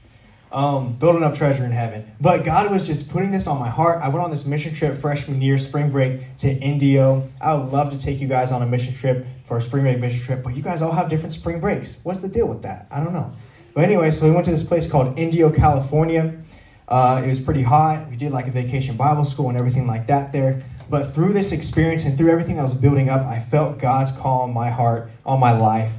Um, 0.57 0.95
building 0.95 1.23
up 1.23 1.35
treasure 1.35 1.67
in 1.67 1.71
heaven. 1.71 2.11
But 2.19 2.43
God 2.43 2.71
was 2.71 2.87
just 2.87 3.11
putting 3.11 3.31
this 3.31 3.47
on 3.47 3.59
my 3.59 3.69
heart. 3.69 4.01
I 4.03 4.09
went 4.09 4.25
on 4.25 4.31
this 4.31 4.47
mission 4.47 4.73
trip 4.73 4.97
freshman 4.97 5.43
year, 5.43 5.59
spring 5.59 5.91
break 5.91 6.35
to 6.39 6.51
Indio. 6.51 7.29
I 7.43 7.53
would 7.53 7.71
love 7.71 7.93
to 7.93 7.99
take 7.99 8.21
you 8.21 8.27
guys 8.27 8.53
on 8.53 8.63
a 8.63 8.67
mission 8.67 8.95
trip 8.95 9.27
for 9.45 9.59
a 9.59 9.61
spring 9.61 9.83
break 9.83 9.99
mission 9.99 10.19
trip, 10.19 10.43
but 10.43 10.57
you 10.57 10.63
guys 10.63 10.81
all 10.81 10.93
have 10.93 11.11
different 11.11 11.35
spring 11.35 11.61
breaks. 11.61 12.01
What's 12.05 12.23
the 12.23 12.29
deal 12.29 12.49
with 12.49 12.63
that? 12.63 12.87
I 12.91 13.05
don't 13.05 13.13
know. 13.13 13.35
But 13.75 13.85
anyway, 13.85 14.11
so 14.11 14.27
we 14.27 14.33
went 14.33 14.47
to 14.47 14.51
this 14.51 14.63
place 14.63 14.91
called 14.91 15.19
Indio, 15.19 15.51
California. 15.53 16.39
Uh, 16.89 17.21
it 17.23 17.29
was 17.29 17.39
pretty 17.39 17.63
hot. 17.63 18.09
We 18.09 18.17
did 18.17 18.33
like 18.33 18.49
a 18.49 18.51
vacation 18.51 18.97
Bible 18.97 19.27
school 19.27 19.51
and 19.51 19.59
everything 19.59 19.87
like 19.87 20.07
that 20.07 20.33
there. 20.33 20.63
But 20.89 21.13
through 21.13 21.35
this 21.35 21.53
experience 21.53 22.07
and 22.07 22.17
through 22.17 22.31
everything 22.31 22.57
that 22.57 22.63
was 22.63 22.73
building 22.73 23.11
up, 23.11 23.27
I 23.27 23.41
felt 23.41 23.79
God's 23.79 24.11
call 24.11 24.41
on 24.41 24.55
my 24.55 24.71
heart, 24.71 25.11
on 25.27 25.39
my 25.39 25.53
life, 25.53 25.93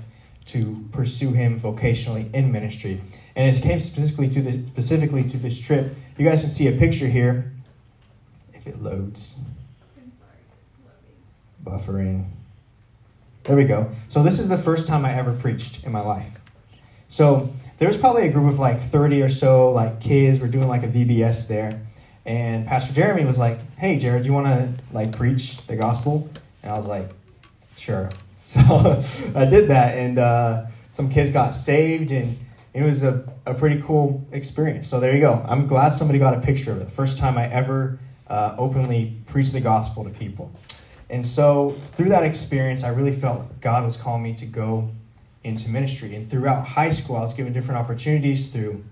to 0.48 0.84
pursue 0.92 1.34
Him 1.34 1.60
vocationally 1.60 2.34
in 2.34 2.52
ministry. 2.52 3.02
And 3.38 3.56
it 3.56 3.62
came 3.62 3.80
specifically 3.80 4.30
to 4.32 4.42
the 4.42 4.66
specifically 4.66 5.24
to 5.30 5.38
this 5.38 5.62
trip. 5.62 5.94
You 6.18 6.28
guys 6.28 6.42
can 6.42 6.50
see 6.50 6.68
a 6.68 6.72
picture 6.72 7.06
here, 7.06 7.54
if 8.52 8.66
it 8.66 8.82
loads. 8.82 9.42
Buffering. 11.64 12.26
There 13.44 13.56
we 13.56 13.66
go. 13.66 13.92
So 14.10 14.24
this 14.24 14.40
is 14.40 14.50
the 14.50 14.58
first 14.58 14.88
time 14.88 15.06
I 15.06 15.14
ever 15.14 15.34
preached 15.34 15.84
in 15.84 15.92
my 15.92 16.02
life. 16.02 16.42
So 17.10 17.54
there 17.78 17.88
was 17.88 17.96
probably 17.96 18.28
a 18.28 18.32
group 18.32 18.52
of 18.52 18.58
like 18.58 18.82
30 18.82 19.22
or 19.22 19.30
so 19.30 19.70
like 19.70 20.02
kids. 20.02 20.40
We're 20.40 20.48
doing 20.48 20.68
like 20.68 20.82
a 20.82 20.88
VBS 20.88 21.48
there. 21.48 21.80
And 22.26 22.66
Pastor 22.66 22.94
Jeremy 22.94 23.24
was 23.24 23.38
like, 23.38 23.60
hey, 23.78 24.00
Jared, 24.00 24.26
you 24.26 24.34
want 24.34 24.48
to 24.48 24.84
like 24.92 25.16
preach 25.16 25.66
the 25.68 25.76
gospel? 25.76 26.28
And 26.64 26.72
I 26.72 26.76
was 26.76 26.88
like, 26.88 27.10
sure. 27.76 28.10
So 28.40 28.62
I 29.36 29.46
did 29.46 29.68
that. 29.70 29.98
And 29.98 30.18
uh, 30.18 30.68
some 30.92 31.10
kids 31.10 31.32
got 31.32 31.52
saved 31.52 32.12
and 32.12 32.38
it 32.78 32.84
was 32.84 33.02
a, 33.04 33.28
a 33.48 33.56
pretty 33.56 33.82
cool 33.82 34.24
experience. 34.32 34.88
So 34.88 35.00
there 35.00 35.12
you 35.12 35.20
go. 35.20 35.44
I'm 35.48 35.66
glad 35.66 35.90
somebody 35.96 36.20
got 36.20 36.36
a 36.36 36.40
picture 36.40 36.72
of 36.72 36.80
it. 36.80 36.86
The 36.86 36.92
first 36.92 37.18
time 37.18 37.36
I 37.36 37.50
ever 37.52 37.98
uh, 38.28 38.56
openly 38.60 39.18
preached 39.26 39.54
the 39.54 39.62
gospel 39.62 40.04
to 40.04 40.12
people. 40.12 40.52
And 41.10 41.26
so 41.26 41.72
through 41.94 42.10
that 42.10 42.24
experience, 42.24 42.84
I 42.84 42.90
really 42.90 43.14
felt 43.14 43.62
God 43.62 43.84
was 43.84 43.98
calling 43.98 44.22
me 44.22 44.36
to 44.36 44.46
go 44.46 44.92
into 45.44 45.72
ministry. 45.72 46.14
And 46.16 46.30
throughout 46.30 46.68
high 46.68 46.92
school, 46.92 47.16
I 47.16 47.22
was 47.22 47.34
given 47.34 47.52
different 47.52 47.80
opportunities 47.80 48.46
through 48.46 48.84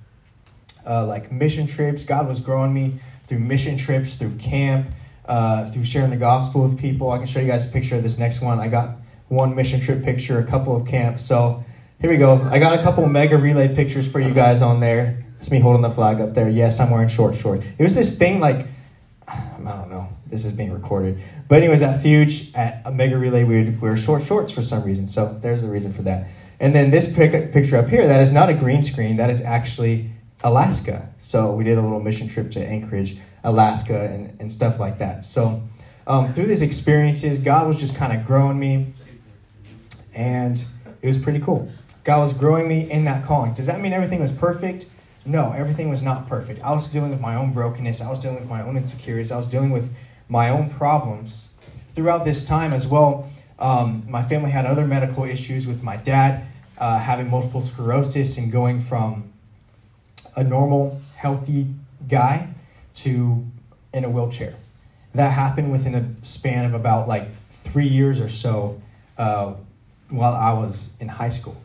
uh, 0.84 1.06
like 1.06 1.32
mission 1.32 1.68
trips. 1.68 2.04
God 2.04 2.28
was 2.28 2.40
growing 2.40 2.74
me 2.74 3.00
through 3.28 3.40
mission 3.40 3.78
trips, 3.78 4.16
through 4.16 4.36
camp, 4.38 4.88
uh, 5.28 5.70
through 5.70 5.84
sharing 5.84 6.10
the 6.10 6.18
gospel 6.18 6.64
with 6.64 6.80
people. 6.80 7.12
I 7.12 7.20
can 7.20 7.28
show 7.28 7.40
you 7.40 7.48
guys 7.48 7.70
a 7.70 7.72
picture 7.72 7.98
of 7.98 8.02
this 8.02 8.18
next 8.18 8.42
one. 8.42 8.60
I 8.60 8.68
got 8.68 8.96
one 9.28 9.54
mission 9.54 9.80
trip 9.80 10.04
picture, 10.04 10.40
a 10.40 10.44
couple 10.44 10.76
of 10.76 10.88
camps. 10.88 11.24
So 11.24 11.64
here 12.06 12.12
we 12.12 12.20
go. 12.20 12.48
I 12.52 12.60
got 12.60 12.78
a 12.78 12.84
couple 12.84 13.04
mega 13.08 13.36
relay 13.36 13.74
pictures 13.74 14.08
for 14.08 14.20
you 14.20 14.32
guys 14.32 14.62
on 14.62 14.80
there. 14.80 15.26
It's 15.40 15.50
me 15.50 15.60
holding 15.60 15.82
the 15.82 15.90
flag 15.90 16.22
up 16.22 16.36
there. 16.36 16.48
Yes, 16.48 16.80
I'm 16.80 16.92
wearing 16.92 17.10
short 17.10 17.36
short. 17.36 17.64
It 17.80 17.82
was 17.82 17.96
this 17.96 18.16
thing 18.16 18.40
like 18.40 18.68
I 19.28 19.58
don't 19.64 19.90
know. 19.90 20.10
This 20.28 20.46
is 20.46 20.52
being 20.52 20.72
recorded. 20.72 21.20
But 21.48 21.64
anyways, 21.64 21.82
at 21.82 22.04
Fuge 22.04 22.56
at 22.56 22.84
a 22.86 22.92
mega 22.92 23.18
relay, 23.18 23.44
we 23.44 23.64
would 23.64 23.82
wear 23.82 23.98
short 23.98 24.22
shorts 24.22 24.54
for 24.54 24.62
some 24.62 24.84
reason. 24.84 25.08
So 25.08 25.36
there's 25.42 25.64
the 25.64 25.68
reason 25.68 25.94
for 25.94 26.04
that. 26.04 26.28
And 26.60 26.76
then 26.76 26.92
this 26.92 27.12
pic- 27.12 27.52
picture 27.52 27.76
up 27.76 27.90
here, 27.90 28.06
that 28.06 28.22
is 28.22 28.32
not 28.32 28.50
a 28.50 28.54
green 28.54 28.84
screen. 28.84 29.18
That 29.18 29.32
is 29.32 29.42
actually 29.42 30.12
Alaska. 30.44 31.10
So 31.18 31.54
we 31.54 31.64
did 31.64 31.80
a 31.80 31.82
little 31.82 32.02
mission 32.02 32.28
trip 32.28 32.52
to 32.52 32.64
Anchorage, 32.64 33.18
Alaska, 33.44 34.12
and, 34.12 34.40
and 34.40 34.52
stuff 34.52 34.80
like 34.80 35.00
that. 35.00 35.26
So 35.26 35.64
um, 36.06 36.32
through 36.32 36.46
these 36.46 36.62
experiences, 36.62 37.40
God 37.40 37.68
was 37.68 37.80
just 37.80 37.96
kind 37.96 38.14
of 38.14 38.28
growing 38.28 38.60
me, 38.60 38.94
and 40.14 40.64
it 41.02 41.08
was 41.08 41.18
pretty 41.18 41.40
cool. 41.40 41.72
God 42.06 42.20
was 42.20 42.34
growing 42.34 42.68
me 42.68 42.90
in 42.90 43.04
that 43.06 43.26
calling. 43.26 43.54
Does 43.56 43.66
that 43.66 43.82
mean 43.82 43.92
everything 43.92 44.22
was 44.22 44.32
perfect? 44.32 44.86
No, 45.26 45.52
everything 45.54 45.90
was 45.90 46.04
not 46.04 46.30
perfect. 46.30 46.62
I 46.62 46.72
was 46.72 46.88
dealing 46.88 47.10
with 47.10 47.20
my 47.20 47.36
own 47.36 47.52
brokenness. 47.52 48.00
I 48.00 48.10
was 48.12 48.20
dealing 48.20 48.40
with 48.40 48.48
my 48.48 48.62
own 48.62 48.78
insecurities. 48.78 49.32
I 49.32 49.38
was 49.38 49.48
dealing 49.48 49.72
with 49.72 49.92
my 50.30 50.50
own 50.50 50.70
problems. 50.70 51.50
Throughout 51.96 52.24
this 52.24 52.48
time 52.48 52.74
as 52.74 52.86
well, 52.88 53.28
um, 53.58 54.06
my 54.08 54.22
family 54.22 54.52
had 54.52 54.68
other 54.68 54.86
medical 54.86 55.24
issues 55.24 55.66
with 55.66 55.82
my 55.82 55.98
dad 55.98 56.46
uh, 56.78 57.00
having 57.00 57.28
multiple 57.30 57.62
sclerosis 57.62 58.38
and 58.38 58.52
going 58.52 58.80
from 58.80 59.32
a 60.36 60.44
normal, 60.44 61.02
healthy 61.16 61.68
guy 62.08 62.54
to 62.96 63.44
in 63.94 64.04
a 64.04 64.10
wheelchair. 64.10 64.54
That 65.16 65.30
happened 65.30 65.72
within 65.72 65.96
a 65.96 66.24
span 66.24 66.66
of 66.66 66.76
about 66.76 67.08
like 67.08 67.30
three 67.64 67.88
years 67.88 68.20
or 68.20 68.30
so 68.30 68.80
uh, 69.18 69.56
while 70.10 70.34
I 70.34 70.54
was 70.54 70.96
in 71.00 71.08
high 71.08 71.30
school. 71.30 71.58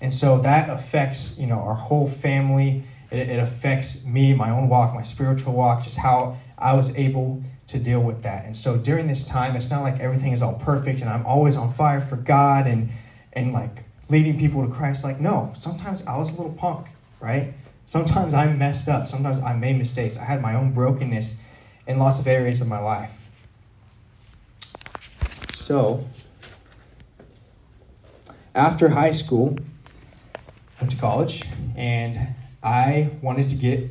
And 0.00 0.12
so 0.14 0.38
that 0.38 0.70
affects, 0.70 1.38
you 1.38 1.46
know, 1.46 1.58
our 1.58 1.74
whole 1.74 2.08
family. 2.08 2.84
It, 3.10 3.30
it 3.30 3.38
affects 3.38 4.04
me, 4.06 4.34
my 4.34 4.50
own 4.50 4.68
walk, 4.68 4.94
my 4.94 5.02
spiritual 5.02 5.54
walk, 5.54 5.82
just 5.82 5.98
how 5.98 6.36
I 6.56 6.74
was 6.74 6.96
able 6.96 7.42
to 7.68 7.78
deal 7.78 8.00
with 8.00 8.22
that. 8.22 8.44
And 8.44 8.56
so 8.56 8.76
during 8.76 9.06
this 9.06 9.26
time, 9.26 9.56
it's 9.56 9.70
not 9.70 9.82
like 9.82 10.00
everything 10.00 10.32
is 10.32 10.42
all 10.42 10.54
perfect 10.54 11.00
and 11.00 11.10
I'm 11.10 11.26
always 11.26 11.56
on 11.56 11.72
fire 11.72 12.00
for 12.00 12.16
God 12.16 12.66
and 12.66 12.88
and 13.32 13.52
like 13.52 13.84
leading 14.08 14.38
people 14.38 14.66
to 14.66 14.72
Christ. 14.72 15.04
Like, 15.04 15.20
no, 15.20 15.52
sometimes 15.54 16.04
I 16.06 16.16
was 16.16 16.30
a 16.30 16.36
little 16.36 16.52
punk, 16.52 16.88
right? 17.20 17.52
Sometimes 17.86 18.34
I 18.34 18.46
messed 18.52 18.88
up. 18.88 19.06
Sometimes 19.06 19.38
I 19.38 19.54
made 19.54 19.78
mistakes. 19.78 20.18
I 20.18 20.24
had 20.24 20.40
my 20.40 20.54
own 20.54 20.72
brokenness 20.72 21.38
in 21.86 21.98
lots 21.98 22.18
of 22.18 22.26
areas 22.26 22.60
of 22.60 22.68
my 22.68 22.78
life. 22.78 23.12
So, 25.52 26.06
after 28.54 28.90
high 28.90 29.12
school, 29.12 29.58
went 30.80 30.90
to 30.92 30.96
college, 30.96 31.44
and 31.76 32.34
I 32.62 33.10
wanted 33.22 33.48
to 33.50 33.56
get, 33.56 33.90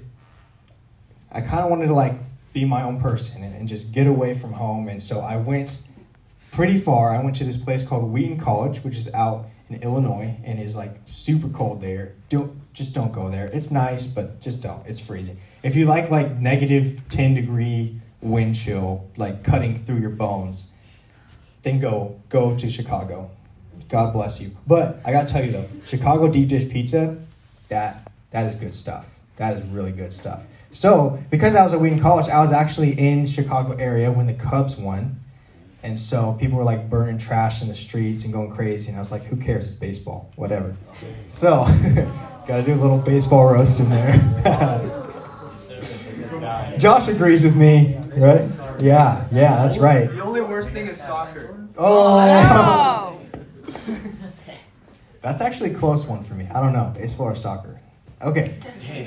I 1.32 1.41
kind 1.41 1.63
of 1.63 1.69
wanted 1.69 1.88
to 1.88 1.93
like 1.93 2.13
be 2.54 2.65
my 2.65 2.84
own 2.84 3.00
person 3.00 3.43
and, 3.43 3.56
and 3.56 3.67
just 3.67 3.93
get 3.93 4.08
away 4.08 4.38
from 4.38 4.54
home. 4.54 4.88
And 4.88 5.02
so 5.02 5.19
I 5.19 5.38
went 5.38 5.88
pretty 6.52 6.80
far. 6.80 7.12
I 7.12 7.23
went 7.23 7.36
to 7.38 7.43
this 7.43 7.58
place 7.58 7.88
called 7.88 8.12
Wheaton 8.12 8.39
College, 8.39 8.84
which 8.84 8.95
is 8.95 9.13
out 9.13 9.45
in 9.69 9.82
Illinois 9.84 10.36
and 10.43 10.60
is 10.60 10.76
like 10.76 10.91
super 11.06 11.50
cold 11.50 11.82
there. 11.82 12.13
Don't 12.30 12.73
just 12.73 12.93
don't 12.93 13.12
go 13.12 13.30
there. 13.30 13.47
It's 13.47 13.71
nice, 13.71 14.08
but 14.08 14.39
just 14.39 14.62
don't. 14.62 14.86
It's 14.86 15.00
freezing. 15.00 15.38
If 15.63 15.76
you 15.76 15.86
like 15.86 16.10
like 16.10 16.38
negative 16.38 17.02
10 17.10 17.34
degree 17.34 18.00
wind 18.21 18.56
chill, 18.56 19.10
like 19.17 19.43
cutting 19.43 19.78
through 19.78 19.97
your 19.97 20.10
bones, 20.12 20.71
then 21.63 21.80
go 21.80 22.21
go 22.30 22.56
to 22.58 22.69
Chicago. 22.69 23.32
God 23.89 24.13
bless 24.13 24.41
you. 24.41 24.50
But 24.65 25.00
I 25.06 25.12
gotta 25.12 25.28
tell 25.28 25.43
you 25.43 25.52
though, 25.52 25.67
Chicago 25.86 26.28
deep 26.28 26.50
dish 26.50 26.69
pizza, 26.69 27.17
that 27.69 28.12
that 28.32 28.45
is 28.45 28.56
good 28.56 28.73
stuff. 28.73 29.08
That 29.38 29.58
is 29.58 29.63
really 29.69 29.91
good 29.91 30.12
stuff. 30.12 30.41
So 30.71 31.19
because 31.30 31.56
I 31.56 31.63
was 31.63 31.73
at 31.73 31.80
Wheaton 31.80 32.00
College, 32.00 32.28
I 32.28 32.41
was 32.41 32.52
actually 32.52 33.00
in 33.00 33.28
Chicago 33.28 33.76
area 33.78 34.12
when 34.12 34.28
the 34.28 34.34
Cubs 34.34 34.78
won. 34.78 35.19
And 35.84 35.97
so 35.97 36.36
people 36.39 36.58
were 36.58 36.63
like 36.63 36.89
burning 36.89 37.17
trash 37.17 37.62
in 37.62 37.67
the 37.69 37.76
streets 37.76 38.26
and 38.26 38.34
going 38.34 38.52
crazy. 38.52 38.89
And 38.89 38.97
I 38.97 39.00
was 39.00 39.12
like, 39.12 39.23
who 39.23 39.38
cares? 39.38 39.71
It's 39.71 39.80
baseball. 39.80 40.32
Whatever. 40.36 40.76
So, 41.30 41.63
got 42.47 42.58
to 42.58 42.63
do 42.63 42.73
a 42.73 42.76
little 42.76 42.97
baseball 42.97 43.54
roast 43.54 43.80
in 43.80 43.89
there. 43.89 44.13
Josh 46.78 47.08
agrees 47.08 47.43
with 47.43 47.56
me, 47.56 47.97
right? 48.17 48.45
Yeah, 48.80 49.28
yeah, 49.32 49.56
that's 49.63 49.78
right. 49.78 50.12
The 50.12 50.23
only 50.23 50.41
worst 50.41 50.71
thing 50.71 50.88
is 50.88 51.02
soccer. 51.02 51.56
Oh! 51.78 53.04
That's 55.22 55.42
actually 55.42 55.72
a 55.72 55.76
close 55.76 56.06
one 56.06 56.24
for 56.24 56.34
me. 56.36 56.48
I 56.54 56.62
don't 56.62 56.74
know, 56.74 56.94
baseball 56.96 57.28
or 57.28 57.36
soccer. 57.36 57.80
Okay, 58.22 58.58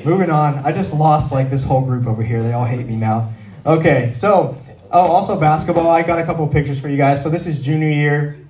moving 0.05 0.31
on. 0.31 0.59
I 0.59 0.73
just 0.73 0.95
lost 0.95 1.33
like 1.33 1.51
this 1.51 1.65
whole 1.65 1.85
group 1.85 2.07
over 2.07 2.23
here. 2.23 2.43
They 2.43 2.53
all 2.53 2.65
hate 2.65 2.87
me 2.87 2.97
now. 2.97 3.33
Okay, 3.67 4.13
so 4.13 4.57
Oh, 4.93 5.07
also 5.07 5.39
basketball. 5.39 5.89
I 5.89 6.03
got 6.03 6.19
a 6.19 6.25
couple 6.25 6.45
of 6.45 6.51
pictures 6.51 6.81
for 6.81 6.89
you 6.89 6.97
guys. 6.97 7.23
So 7.23 7.31
this 7.31 7.47
is 7.47 7.61
junior 7.61 7.91
year, 7.91 8.45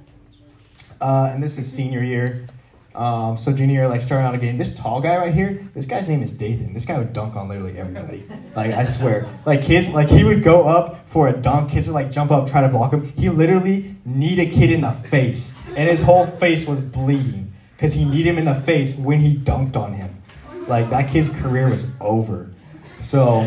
uh, 0.98 1.30
and 1.34 1.42
this 1.42 1.58
is 1.58 1.70
senior 1.70 2.02
year. 2.02 2.46
Um, 2.94 3.36
so 3.36 3.52
junior 3.52 3.74
year, 3.74 3.88
like 3.88 4.02
starting 4.02 4.26
out 4.26 4.34
a 4.34 4.38
game, 4.38 4.58
this 4.58 4.76
tall 4.76 5.00
guy 5.00 5.16
right 5.16 5.32
here, 5.32 5.64
this 5.74 5.86
guy's 5.86 6.08
name 6.08 6.22
is 6.22 6.32
Dathan. 6.32 6.74
This 6.74 6.84
guy 6.84 6.98
would 6.98 7.12
dunk 7.12 7.36
on 7.36 7.48
literally 7.48 7.78
everybody. 7.78 8.24
Like 8.56 8.72
I 8.72 8.84
swear, 8.84 9.28
like 9.46 9.62
kids, 9.62 9.88
like 9.90 10.08
he 10.08 10.24
would 10.24 10.42
go 10.42 10.62
up 10.62 11.08
for 11.08 11.28
a 11.28 11.32
dunk. 11.32 11.70
Kids 11.70 11.86
would 11.86 11.92
like 11.92 12.10
jump 12.10 12.32
up, 12.32 12.50
try 12.50 12.62
to 12.62 12.68
block 12.68 12.92
him. 12.92 13.04
He 13.12 13.30
literally 13.30 13.94
kneed 14.04 14.40
a 14.40 14.46
kid 14.46 14.72
in 14.72 14.80
the 14.80 14.90
face, 14.90 15.56
and 15.68 15.88
his 15.88 16.02
whole 16.02 16.26
face 16.26 16.66
was 16.66 16.80
bleeding 16.80 17.52
because 17.76 17.94
he 17.94 18.04
kneed 18.04 18.26
him 18.26 18.38
in 18.38 18.44
the 18.44 18.56
face 18.56 18.98
when 18.98 19.20
he 19.20 19.36
dunked 19.36 19.76
on 19.76 19.94
him. 19.94 20.20
Like 20.66 20.90
that 20.90 21.10
kid's 21.10 21.28
career 21.30 21.70
was 21.70 21.92
over. 22.00 22.50
So, 22.98 23.42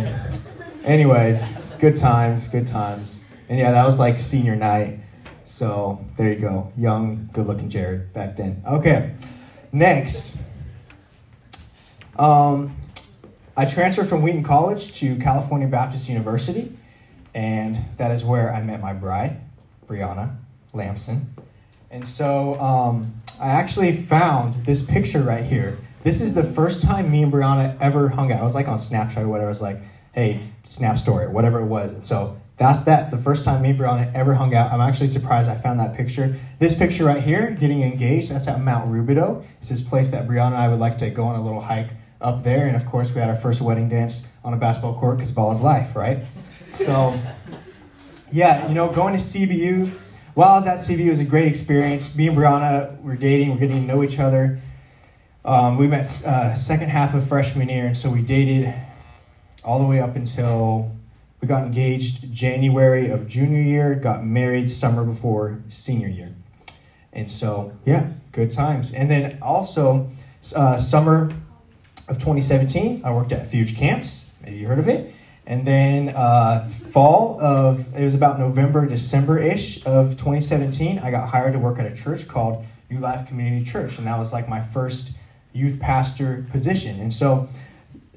anyways, 0.86 1.52
good 1.80 1.98
times, 1.98 2.48
good 2.48 2.66
times, 2.66 3.26
and 3.50 3.60
yeah, 3.60 3.72
that 3.72 3.86
was 3.86 4.00
like 4.00 4.22
senior 4.22 4.56
night. 4.56 5.00
So 5.44 6.04
there 6.18 6.32
you 6.32 6.40
go, 6.40 6.72
young, 6.78 7.30
good-looking 7.34 7.70
Jared 7.70 8.14
back 8.14 8.38
then. 8.38 8.64
Okay. 8.66 9.14
Next, 9.74 10.38
um, 12.16 12.76
I 13.58 13.66
transferred 13.66 14.08
from 14.08 14.22
Wheaton 14.22 14.44
College 14.44 14.94
to 15.00 15.16
California 15.16 15.68
Baptist 15.68 16.08
University, 16.08 16.72
and 17.34 17.80
that 17.98 18.12
is 18.12 18.24
where 18.24 18.54
I 18.54 18.62
met 18.62 18.82
my 18.82 18.94
bride, 18.94 19.42
Brianna 19.88 20.36
Lamson. 20.74 21.34
And 21.90 22.08
so 22.08 22.60
um, 22.60 23.16
I 23.42 23.48
actually 23.48 23.96
found 23.96 24.64
this 24.68 24.84
picture 24.86 25.24
right 25.24 25.44
here. 25.44 25.80
This 26.04 26.22
is 26.22 26.36
the 26.36 26.44
first 26.44 26.84
time 26.84 27.10
me 27.10 27.24
and 27.24 27.34
Brianna 27.34 27.76
ever 27.82 28.10
hung 28.10 28.32
out. 28.32 28.42
I 28.42 28.44
was 28.44 28.54
like 28.54 28.68
on 28.68 28.78
Snapchat 28.78 29.24
or 29.24 29.28
whatever. 29.28 29.48
I 29.48 29.50
was 29.50 29.62
like, 29.62 29.78
hey, 30.14 30.50
Snap 30.66 31.00
Story, 31.00 31.28
whatever 31.28 31.60
it 31.60 31.66
was. 31.66 31.92
And 31.94 32.04
so 32.04 32.40
that's 32.58 32.80
that. 32.86 33.10
The 33.10 33.18
first 33.18 33.46
time 33.46 33.64
me 33.64 33.72
and 33.72 33.80
Brianna 33.80 34.14
ever 34.14 34.34
hung 34.36 34.54
out. 34.54 34.72
I'm 34.72 34.82
actually 34.82 35.08
surprised 35.08 35.50
I 35.50 35.58
found 35.58 35.80
that 35.80 35.96
picture. 35.96 36.36
This 36.60 36.76
picture 36.76 37.06
right 37.06 37.22
here, 37.24 37.52
getting 37.52 37.82
engaged, 37.82 38.32
that's 38.32 38.48
at 38.48 38.62
Mount 38.62 38.92
Rubidoux. 38.92 39.44
It's 39.60 39.70
this 39.70 39.82
place 39.82 40.12
that 40.12 40.28
Brianna 40.28 40.48
and 40.48 40.58
I 40.58 40.68
would 40.68 40.80
like 40.80 40.98
to 41.00 41.10
go 41.10 41.24
on 41.24 41.36
a 41.36 41.44
little 41.44 41.62
hike 41.62 41.90
up 42.22 42.44
there. 42.44 42.68
And 42.68 42.76
of 42.76 42.86
course, 42.86 43.14
we 43.14 43.20
had 43.20 43.30
our 43.30 43.36
first 43.36 43.62
wedding 43.62 43.90
dance 43.90 44.28
on 44.44 44.54
a 44.54 44.58
basketball 44.58 45.00
court 45.00 45.18
because 45.18 45.32
ball 45.32 45.52
is 45.52 45.62
life, 45.62 45.96
right? 45.96 46.20
So, 46.74 47.20
yeah, 48.32 48.68
you 48.68 48.76
know, 48.76 48.92
going 48.92 49.18
to 49.18 49.20
CBU. 49.20 49.92
While 50.36 50.50
I 50.50 50.56
was 50.56 50.68
at 50.68 50.80
CBU, 50.80 51.10
was 51.10 51.20
a 51.20 51.26
great 51.26 51.48
experience. 51.48 52.16
Me 52.16 52.28
and 52.28 52.38
Brianna 52.38 53.02
were 53.02 53.16
dating, 53.16 53.52
we're 53.52 53.58
getting 53.58 53.82
to 53.82 53.88
know 53.88 54.04
each 54.04 54.20
other. 54.20 54.60
Um, 55.46 55.78
we 55.78 55.88
met 55.88 56.06
uh, 56.26 56.56
second 56.56 56.90
half 56.90 57.14
of 57.14 57.28
freshman 57.28 57.70
year, 57.70 57.86
and 57.86 57.98
so 57.98 58.10
we 58.10 58.22
dated 58.22 58.74
all 59.64 59.80
the 59.80 59.86
way 59.86 60.00
up 60.00 60.16
until 60.16 60.96
we 61.44 61.48
got 61.48 61.66
engaged 61.66 62.32
January 62.32 63.10
of 63.10 63.28
junior 63.28 63.60
year, 63.60 63.96
got 63.96 64.24
married 64.24 64.72
summer 64.72 65.04
before 65.04 65.60
senior 65.68 66.08
year. 66.08 66.34
And 67.12 67.30
so, 67.30 67.74
yeah, 67.84 68.12
good 68.32 68.50
times. 68.50 68.94
And 68.94 69.12
then 69.12 69.40
also, 69.42 70.08
uh, 70.56 70.78
summer 70.78 71.34
of 72.08 72.18
2017, 72.18 73.02
I 73.04 73.12
worked 73.12 73.34
at 73.34 73.52
Fuge 73.52 73.76
Camps. 73.76 74.32
Maybe 74.42 74.56
you 74.56 74.68
heard 74.68 74.80
of 74.80 74.88
it. 74.88 75.14
And 75.46 75.68
then 75.68 76.16
uh, 76.16 76.70
fall 76.70 77.42
of, 77.42 77.94
it 77.94 78.06
was 78.06 78.16
about 78.16 78.40
November, 78.40 78.86
December 78.86 79.38
ish 79.38 79.86
of 79.86 80.12
2017, 80.12 81.00
I 81.00 81.12
got 81.12 81.28
hired 81.28 81.52
to 81.52 81.60
work 81.60 81.78
at 81.78 81.86
a 81.86 81.94
church 81.94 82.26
called 82.26 82.66
New 82.90 83.00
Life 83.00 83.28
Community 83.28 83.66
Church. 83.66 83.98
And 83.98 84.08
that 84.08 84.18
was 84.18 84.32
like 84.32 84.48
my 84.48 84.62
first 84.62 85.12
youth 85.52 85.82
pastor 85.82 86.46
position. 86.52 87.02
And 87.02 87.14
so, 87.14 87.50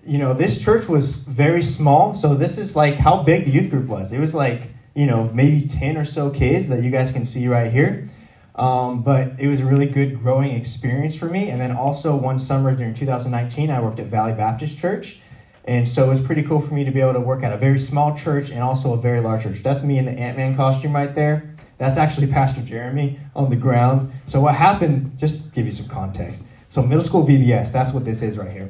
you 0.07 0.19
know, 0.19 0.35
this 0.35 0.63
church 0.63 0.89
was 0.89 1.25
very 1.25 1.63
small. 1.63 2.15
So 2.15 2.35
this 2.35 2.59
is 2.59 2.77
like 2.77 2.95
how 2.95 3.23
big 3.23 3.45
the 3.45 3.51
youth 3.51 3.71
group 3.71 3.87
was. 3.87 4.13
It 4.13 4.21
was 4.21 4.35
like, 4.35 4.69
you 4.95 5.07
know, 5.07 5.31
maybe 5.35 5.67
10 5.67 5.97
or 5.97 6.05
so 6.05 6.31
kids 6.31 6.69
that 6.69 6.83
you 6.83 6.91
guys 6.91 7.13
can 7.13 7.25
see 7.25 7.49
right 7.49 7.71
here. 7.71 8.09
Um, 8.55 9.03
but 9.03 9.33
it 9.39 9.49
was 9.49 9.61
a 9.61 9.67
really 9.67 9.87
good 9.87 10.23
growing 10.23 10.53
experience 10.53 11.17
for 11.17 11.27
me. 11.27 11.51
And 11.51 11.61
then 11.61 11.73
also 11.73 12.17
one 12.17 12.39
summer 12.39 12.75
during 12.75 12.95
2019, 12.95 13.71
I 13.71 13.81
worked 13.81 14.01
at 14.01 14.07
Valley 14.07 14.33
Baptist 14.33 14.79
Church. 14.79 15.21
And 15.65 15.87
so 15.89 16.05
it 16.05 16.09
was 16.09 16.21
pretty 16.21 16.45
cool 16.45 16.61
for 16.61 16.73
me 16.73 16.85
to 16.85 16.91
be 16.91 17.01
able 17.01 17.15
to 17.15 17.21
work 17.21 17.43
at 17.43 17.53
a 17.53 17.57
very 17.57 17.79
small 17.79 18.17
church 18.17 18.51
and 18.51 18.63
also 18.63 18.93
a 18.93 18.97
very 18.97 19.21
large 19.21 19.43
church. 19.43 19.63
That's 19.63 19.83
me 19.83 19.99
in 19.99 20.05
the 20.05 20.13
Ant 20.13 20.37
Man 20.37 20.57
costume 20.57 20.95
right 20.95 21.15
there. 21.15 21.55
That's 21.79 21.97
actually 21.97 22.27
Pastor 22.33 22.63
Jeremy 22.63 23.19
on 23.35 23.51
the 23.51 23.57
ground. 23.57 24.13
So 24.27 24.41
what 24.41 24.55
happened, 24.55 25.19
just 25.19 25.55
give 25.55 25.67
you 25.67 25.73
some 25.73 25.89
context. 25.89 26.45
So 26.69 26.83
middle 26.83 27.05
school 27.05 27.27
VBS, 27.27 27.73
that's 27.73 27.93
what 27.93 28.05
this 28.05 28.23
is 28.23 28.39
right 28.39 28.51
here 28.51 28.69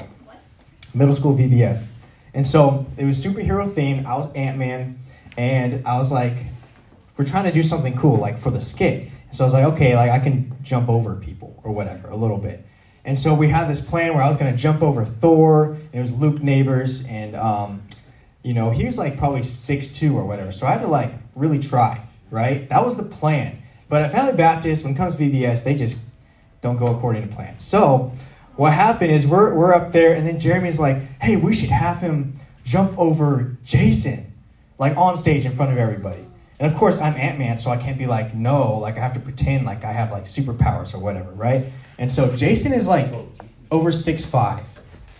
middle 0.96 1.14
school 1.14 1.36
VBS. 1.36 1.88
And 2.34 2.46
so 2.46 2.86
it 2.96 3.04
was 3.04 3.24
superhero 3.24 3.68
themed. 3.68 4.06
I 4.06 4.16
was 4.16 4.32
Ant 4.34 4.58
Man, 4.58 4.98
and 5.36 5.86
I 5.86 5.98
was 5.98 6.10
like, 6.10 6.36
we're 7.16 7.24
trying 7.24 7.44
to 7.44 7.52
do 7.52 7.62
something 7.62 7.96
cool, 7.96 8.18
like 8.18 8.38
for 8.38 8.50
the 8.50 8.60
skit. 8.60 9.08
So 9.30 9.44
I 9.44 9.46
was 9.46 9.54
like, 9.54 9.64
okay, 9.74 9.96
like 9.96 10.10
I 10.10 10.18
can 10.18 10.56
jump 10.62 10.88
over 10.88 11.14
people 11.14 11.60
or 11.64 11.72
whatever 11.72 12.08
a 12.08 12.16
little 12.16 12.38
bit. 12.38 12.66
And 13.04 13.18
so 13.18 13.34
we 13.34 13.48
had 13.48 13.68
this 13.68 13.80
plan 13.80 14.14
where 14.14 14.22
I 14.22 14.28
was 14.28 14.36
going 14.36 14.50
to 14.50 14.58
jump 14.58 14.82
over 14.82 15.04
Thor, 15.04 15.74
and 15.74 15.94
it 15.94 16.00
was 16.00 16.18
Luke 16.18 16.42
Neighbors, 16.42 17.06
and 17.06 17.36
um, 17.36 17.82
you 18.42 18.52
know 18.52 18.70
he 18.70 18.84
was 18.84 18.98
like 18.98 19.16
probably 19.16 19.42
six 19.42 19.92
two 19.92 20.16
or 20.16 20.24
whatever. 20.24 20.50
So 20.52 20.66
I 20.66 20.72
had 20.72 20.80
to 20.80 20.88
like 20.88 21.12
really 21.34 21.58
try, 21.58 22.02
right? 22.30 22.68
That 22.68 22.84
was 22.84 22.96
the 22.96 23.04
plan. 23.04 23.62
But 23.88 24.02
at 24.02 24.12
Valley 24.12 24.36
Baptist, 24.36 24.82
when 24.82 24.94
it 24.94 24.96
comes 24.96 25.14
to 25.14 25.22
VBS, 25.22 25.62
they 25.62 25.76
just 25.76 25.98
don't 26.60 26.76
go 26.76 26.88
according 26.88 27.28
to 27.28 27.34
plan. 27.34 27.58
So 27.58 28.12
what 28.56 28.72
happened 28.72 29.12
is 29.12 29.26
we're, 29.26 29.54
we're 29.54 29.74
up 29.74 29.92
there, 29.92 30.14
and 30.14 30.26
then 30.26 30.40
Jeremy's 30.40 30.80
like, 30.80 30.96
hey, 31.20 31.36
we 31.36 31.54
should 31.54 31.70
have 31.70 32.00
him 32.00 32.38
jump 32.64 32.98
over 32.98 33.56
Jason, 33.64 34.32
like 34.78 34.96
on 34.96 35.16
stage 35.16 35.44
in 35.44 35.54
front 35.54 35.72
of 35.72 35.78
everybody. 35.78 36.26
And 36.58 36.70
of 36.70 36.78
course, 36.78 36.98
I'm 36.98 37.14
Ant 37.16 37.38
Man, 37.38 37.56
so 37.58 37.70
I 37.70 37.76
can't 37.76 37.98
be 37.98 38.06
like, 38.06 38.34
no, 38.34 38.78
like 38.78 38.96
I 38.96 39.00
have 39.00 39.12
to 39.12 39.20
pretend 39.20 39.66
like 39.66 39.84
I 39.84 39.92
have 39.92 40.10
like 40.10 40.24
superpowers 40.24 40.94
or 40.94 40.98
whatever, 40.98 41.30
right? 41.32 41.66
And 41.98 42.10
so 42.10 42.34
Jason 42.34 42.72
is 42.72 42.88
like 42.88 43.12
over 43.70 43.92
six 43.92 44.24
five. 44.24 44.66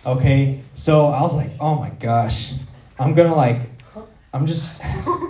Okay, 0.05 0.61
so 0.73 1.07
I 1.07 1.21
was 1.21 1.35
like, 1.35 1.51
oh 1.59 1.75
my 1.75 1.89
gosh, 1.89 2.53
I'm 2.97 3.13
gonna 3.13 3.35
like, 3.35 3.61
I'm 4.33 4.45
just, 4.47 4.81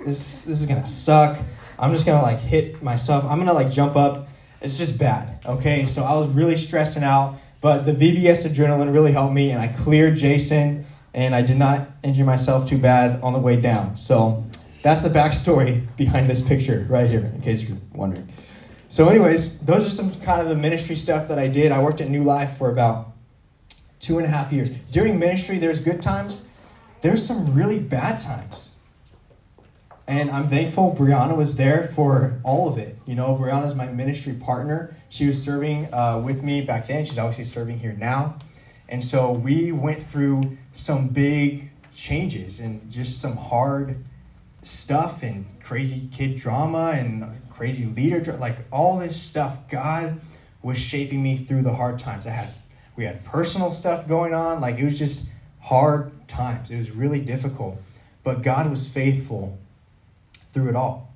this 0.06 0.41
this 0.41 0.62
is 0.62 0.65
gonna 0.65 0.86
suck. 0.86 1.38
I'm 1.78 1.91
just 1.93 2.06
gonna 2.06 2.22
like 2.22 2.39
hit 2.39 2.82
myself. 2.82 3.26
I'm 3.26 3.38
gonna 3.39 3.54
like 3.54 3.70
jump 3.70 3.96
up. 3.96 4.30
It's 4.62 4.78
just 4.78 4.98
bad. 4.98 5.39
Okay, 5.46 5.86
so 5.86 6.04
I 6.04 6.13
was 6.13 6.30
really 6.30 6.56
stressing 6.56 7.04
out. 7.04 7.36
But 7.62 7.86
the 7.86 7.93
VBS 7.93 8.48
adrenaline 8.48 8.93
really 8.93 9.12
helped 9.12 9.34
me, 9.34 9.52
and 9.52 9.62
I 9.62 9.67
cleared 9.67 10.15
Jason, 10.15 10.86
and 11.13 11.34
I 11.34 11.41
did 11.41 11.58
not 11.58 11.89
injure 12.04 12.24
myself 12.24 12.67
too 12.67 12.78
bad 12.78 13.22
on 13.22 13.34
the 13.34 13.39
way 13.39 13.60
down. 13.60 13.96
So 13.96 14.46
that's 14.84 15.02
the 15.02 15.10
backstory 15.10 15.86
behind 15.98 16.30
this 16.30 16.48
picture 16.48 16.86
right 16.89 17.10
here, 17.10 17.32
in 17.34 17.41
case 17.41 17.67
you're 17.67 17.78
wondering. 17.93 18.28
So, 18.89 19.10
anyways, 19.10 19.60
those 19.60 19.86
are 19.86 19.89
some 19.89 20.13
kind 20.22 20.39
of 20.39 20.48
the 20.48 20.56
ministry 20.56 20.96
stuff 20.96 21.28
that 21.28 21.38
I 21.38 21.48
did. 21.48 21.72
I 21.72 21.84
worked 21.84 22.00
at 22.00 22.10
New 22.10 22.24
Life 22.24 22.58
for 22.58 22.72
about 22.72 23.13
two 24.00 24.17
and 24.17 24.26
a 24.26 24.30
half 24.30 24.54
years. 24.54 24.70
During 24.91 25.20
ministry, 25.20 25.58
there's 25.58 25.80
good 25.80 26.02
times, 26.02 26.48
there's 27.02 27.26
some 27.26 27.54
really 27.54 27.80
bad 27.80 28.22
times. 28.22 28.66
And 30.08 30.32
I'm 30.32 30.48
thankful 30.48 30.96
Brianna 30.98 31.36
was 31.36 31.58
there 31.58 31.91
for 31.93 32.39
all 32.43 32.70
of 32.70 32.78
it. 32.78 32.98
You 33.06 33.15
know, 33.15 33.36
Brianna's 33.36 33.76
my 33.76 33.88
ministry 33.88 34.34
partner. 34.34 34.96
She 35.10 35.28
was 35.28 35.43
serving 35.43 35.93
uh, 35.93 36.22
with 36.24 36.41
me 36.41 36.62
back 36.62 36.88
then. 36.88 37.06
She's 37.06 37.17
obviously 37.17 37.43
serving 37.43 37.80
here 37.80 37.93
now. 37.93 38.38
And 38.88 39.04
so 39.04 39.32
we 39.32 39.74
went 39.74 40.02
through 40.08 40.58
some 40.72 41.10
big 41.10 41.72
changes 41.93 42.60
and 42.62 42.89
just 42.89 43.20
some 43.20 43.36
hard 43.36 43.98
stuff 44.62 45.24
and 45.24 45.46
crazy 45.60 46.10
kid 46.13 46.38
drama 46.38 46.91
and 46.91 47.26
crazy 47.50 47.86
leader 47.86 48.22
like 48.38 48.58
all 48.72 49.00
this 49.00 49.20
stuff 49.20 49.67
god 49.70 50.20
was 50.62 50.78
shaping 50.78 51.24
me 51.24 51.38
through 51.38 51.62
the 51.62 51.74
hard 51.74 51.98
times 51.98 52.28
i 52.28 52.30
had 52.30 52.54
we 52.96 53.06
had 53.06 53.24
personal 53.24 53.72
stuff 53.72 54.08
going 54.08 54.34
on 54.34 54.60
like 54.60 54.78
it 54.78 54.84
was 54.84 55.00
just 55.00 55.30
hard 55.62 56.12
times 56.28 56.70
it 56.70 56.78
was 56.78 56.91
really 56.91 57.22
difficult 57.22 57.82
but 58.24 58.41
god 58.41 58.70
was 58.70 58.88
faithful 58.88 59.58
through 60.58 60.70
it 60.70 60.76
all. 60.76 61.15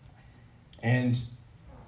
And 0.84 1.20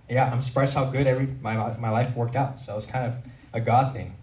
yeah, 0.10 0.32
I'm 0.32 0.42
surprised 0.42 0.74
how 0.74 0.86
good 0.86 1.06
every 1.06 1.28
my, 1.42 1.78
my 1.78 1.92
life 1.92 2.16
worked 2.16 2.36
out. 2.36 2.60
So 2.60 2.72
it 2.72 2.76
was 2.76 2.86
kind 2.86 3.06
of 3.06 3.13
a 3.54 3.62
God 3.62 3.94
thing. 3.94 4.16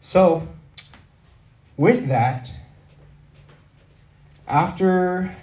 So 0.00 0.46
with 1.76 2.06
that, 2.06 2.52
after 4.46 5.34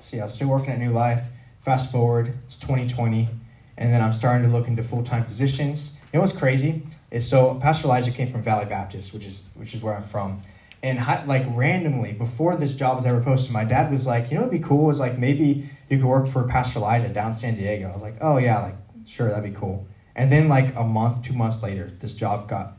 see, 0.00 0.20
I 0.20 0.24
was 0.24 0.34
still 0.34 0.48
working 0.48 0.70
at 0.70 0.78
New 0.80 0.92
Life. 0.92 1.22
Fast 1.64 1.90
forward, 1.90 2.34
it's 2.44 2.56
2020, 2.58 3.28
and 3.76 3.92
then 3.92 4.00
I'm 4.00 4.12
starting 4.12 4.48
to 4.48 4.52
look 4.52 4.68
into 4.68 4.82
full 4.82 5.02
time 5.02 5.24
positions. 5.24 5.96
You 6.12 6.18
know 6.18 6.20
what's 6.20 6.36
crazy 6.36 6.82
is 7.10 7.28
so 7.28 7.54
Pastor 7.56 7.86
Elijah 7.86 8.10
came 8.10 8.30
from 8.30 8.42
Valley 8.42 8.66
Baptist, 8.66 9.12
which 9.14 9.24
is 9.24 9.48
which 9.54 9.74
is 9.74 9.82
where 9.82 9.94
I'm 9.94 10.04
from. 10.04 10.42
And 10.86 11.00
like 11.26 11.44
randomly, 11.48 12.12
before 12.12 12.54
this 12.54 12.76
job 12.76 12.94
was 12.94 13.06
ever 13.06 13.20
posted, 13.20 13.50
my 13.50 13.64
dad 13.64 13.90
was 13.90 14.06
like, 14.06 14.30
you 14.30 14.36
know, 14.36 14.44
what'd 14.44 14.60
be 14.60 14.64
cool 14.64 14.88
is 14.88 15.00
like 15.00 15.18
maybe 15.18 15.68
you 15.88 15.98
could 15.98 16.04
work 16.04 16.28
for 16.28 16.44
Pastor 16.44 16.78
Elijah 16.78 17.08
down 17.08 17.34
San 17.34 17.56
Diego. 17.56 17.88
I 17.88 17.92
was 17.92 18.02
like, 18.02 18.14
oh 18.20 18.36
yeah, 18.38 18.60
like 18.60 18.76
sure, 19.04 19.28
that'd 19.28 19.42
be 19.42 19.58
cool. 19.58 19.84
And 20.14 20.30
then 20.30 20.48
like 20.48 20.76
a 20.76 20.84
month, 20.84 21.24
two 21.24 21.32
months 21.32 21.60
later, 21.60 21.90
this 21.98 22.12
job 22.12 22.48
got 22.48 22.74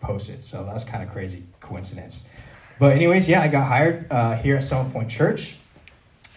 posted. 0.00 0.44
So 0.44 0.64
that's 0.64 0.84
kind 0.84 1.02
of 1.02 1.10
crazy 1.10 1.46
coincidence. 1.58 2.28
But 2.78 2.92
anyways, 2.92 3.28
yeah, 3.28 3.42
I 3.42 3.48
got 3.48 3.66
hired 3.66 4.06
uh, 4.08 4.36
here 4.36 4.58
at 4.58 4.62
Summit 4.62 4.92
Point 4.92 5.10
Church, 5.10 5.56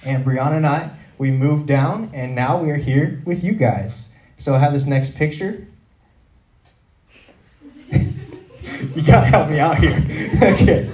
and 0.03 0.25
Brianna 0.25 0.57
and 0.57 0.65
I 0.65 0.89
we 1.19 1.29
moved 1.29 1.67
down, 1.67 2.10
and 2.15 2.34
now 2.34 2.57
we 2.57 2.71
are 2.71 2.77
here 2.77 3.21
with 3.25 3.43
you 3.43 3.51
guys. 3.51 4.10
So 4.38 4.55
I 4.55 4.57
have 4.57 4.73
this 4.73 4.88
next 4.88 5.15
picture. 5.15 5.67
you 8.95 9.01
gotta 9.04 9.27
help 9.27 9.49
me 9.49 9.60
out 9.60 9.77
here. 9.77 10.04
okay. 10.43 10.91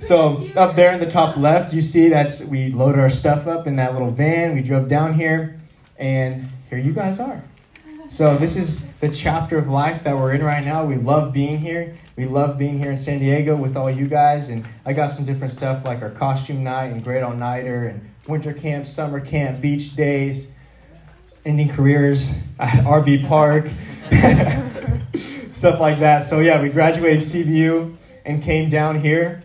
So 0.00 0.48
up 0.56 0.76
there 0.76 0.92
in 0.92 1.00
the 1.00 1.10
top 1.10 1.36
left, 1.36 1.72
you 1.72 1.80
see 1.80 2.08
that's 2.08 2.44
we 2.44 2.70
loaded 2.70 3.00
our 3.00 3.10
stuff 3.10 3.46
up 3.46 3.66
in 3.66 3.76
that 3.76 3.92
little 3.92 4.10
van. 4.10 4.54
We 4.54 4.62
drove 4.62 4.88
down 4.88 5.14
here, 5.14 5.60
and 5.96 6.48
here 6.68 6.78
you 6.78 6.92
guys 6.92 7.20
are. 7.20 7.42
So 8.10 8.36
this 8.36 8.56
is 8.56 8.84
the 9.00 9.08
chapter 9.08 9.56
of 9.56 9.68
life 9.68 10.04
that 10.04 10.14
we're 10.14 10.34
in 10.34 10.42
right 10.42 10.62
now. 10.62 10.84
We 10.84 10.96
love 10.96 11.32
being 11.32 11.58
here. 11.58 11.96
We 12.14 12.26
love 12.26 12.58
being 12.58 12.78
here 12.78 12.90
in 12.90 12.98
San 12.98 13.20
Diego 13.20 13.56
with 13.56 13.76
all 13.76 13.90
you 13.90 14.06
guys. 14.06 14.50
And 14.50 14.66
I 14.84 14.92
got 14.92 15.10
some 15.10 15.24
different 15.24 15.54
stuff 15.54 15.84
like 15.86 16.02
our 16.02 16.10
costume 16.10 16.62
night 16.62 16.92
and 16.92 17.02
great 17.02 17.22
all 17.22 17.32
nighter 17.32 17.88
and 17.88 18.06
winter 18.26 18.52
camp, 18.52 18.86
summer 18.86 19.18
camp, 19.18 19.62
beach 19.62 19.96
days, 19.96 20.52
ending 21.44 21.70
careers 21.70 22.34
at 22.58 22.84
RB 22.84 23.26
Park, 23.26 23.64
stuff 25.62 25.78
like 25.78 26.00
that. 26.00 26.24
So 26.24 26.40
yeah, 26.40 26.60
we 26.60 26.70
graduated 26.70 27.20
CBU 27.20 27.94
and 28.24 28.42
came 28.42 28.68
down 28.68 29.00
here. 29.00 29.44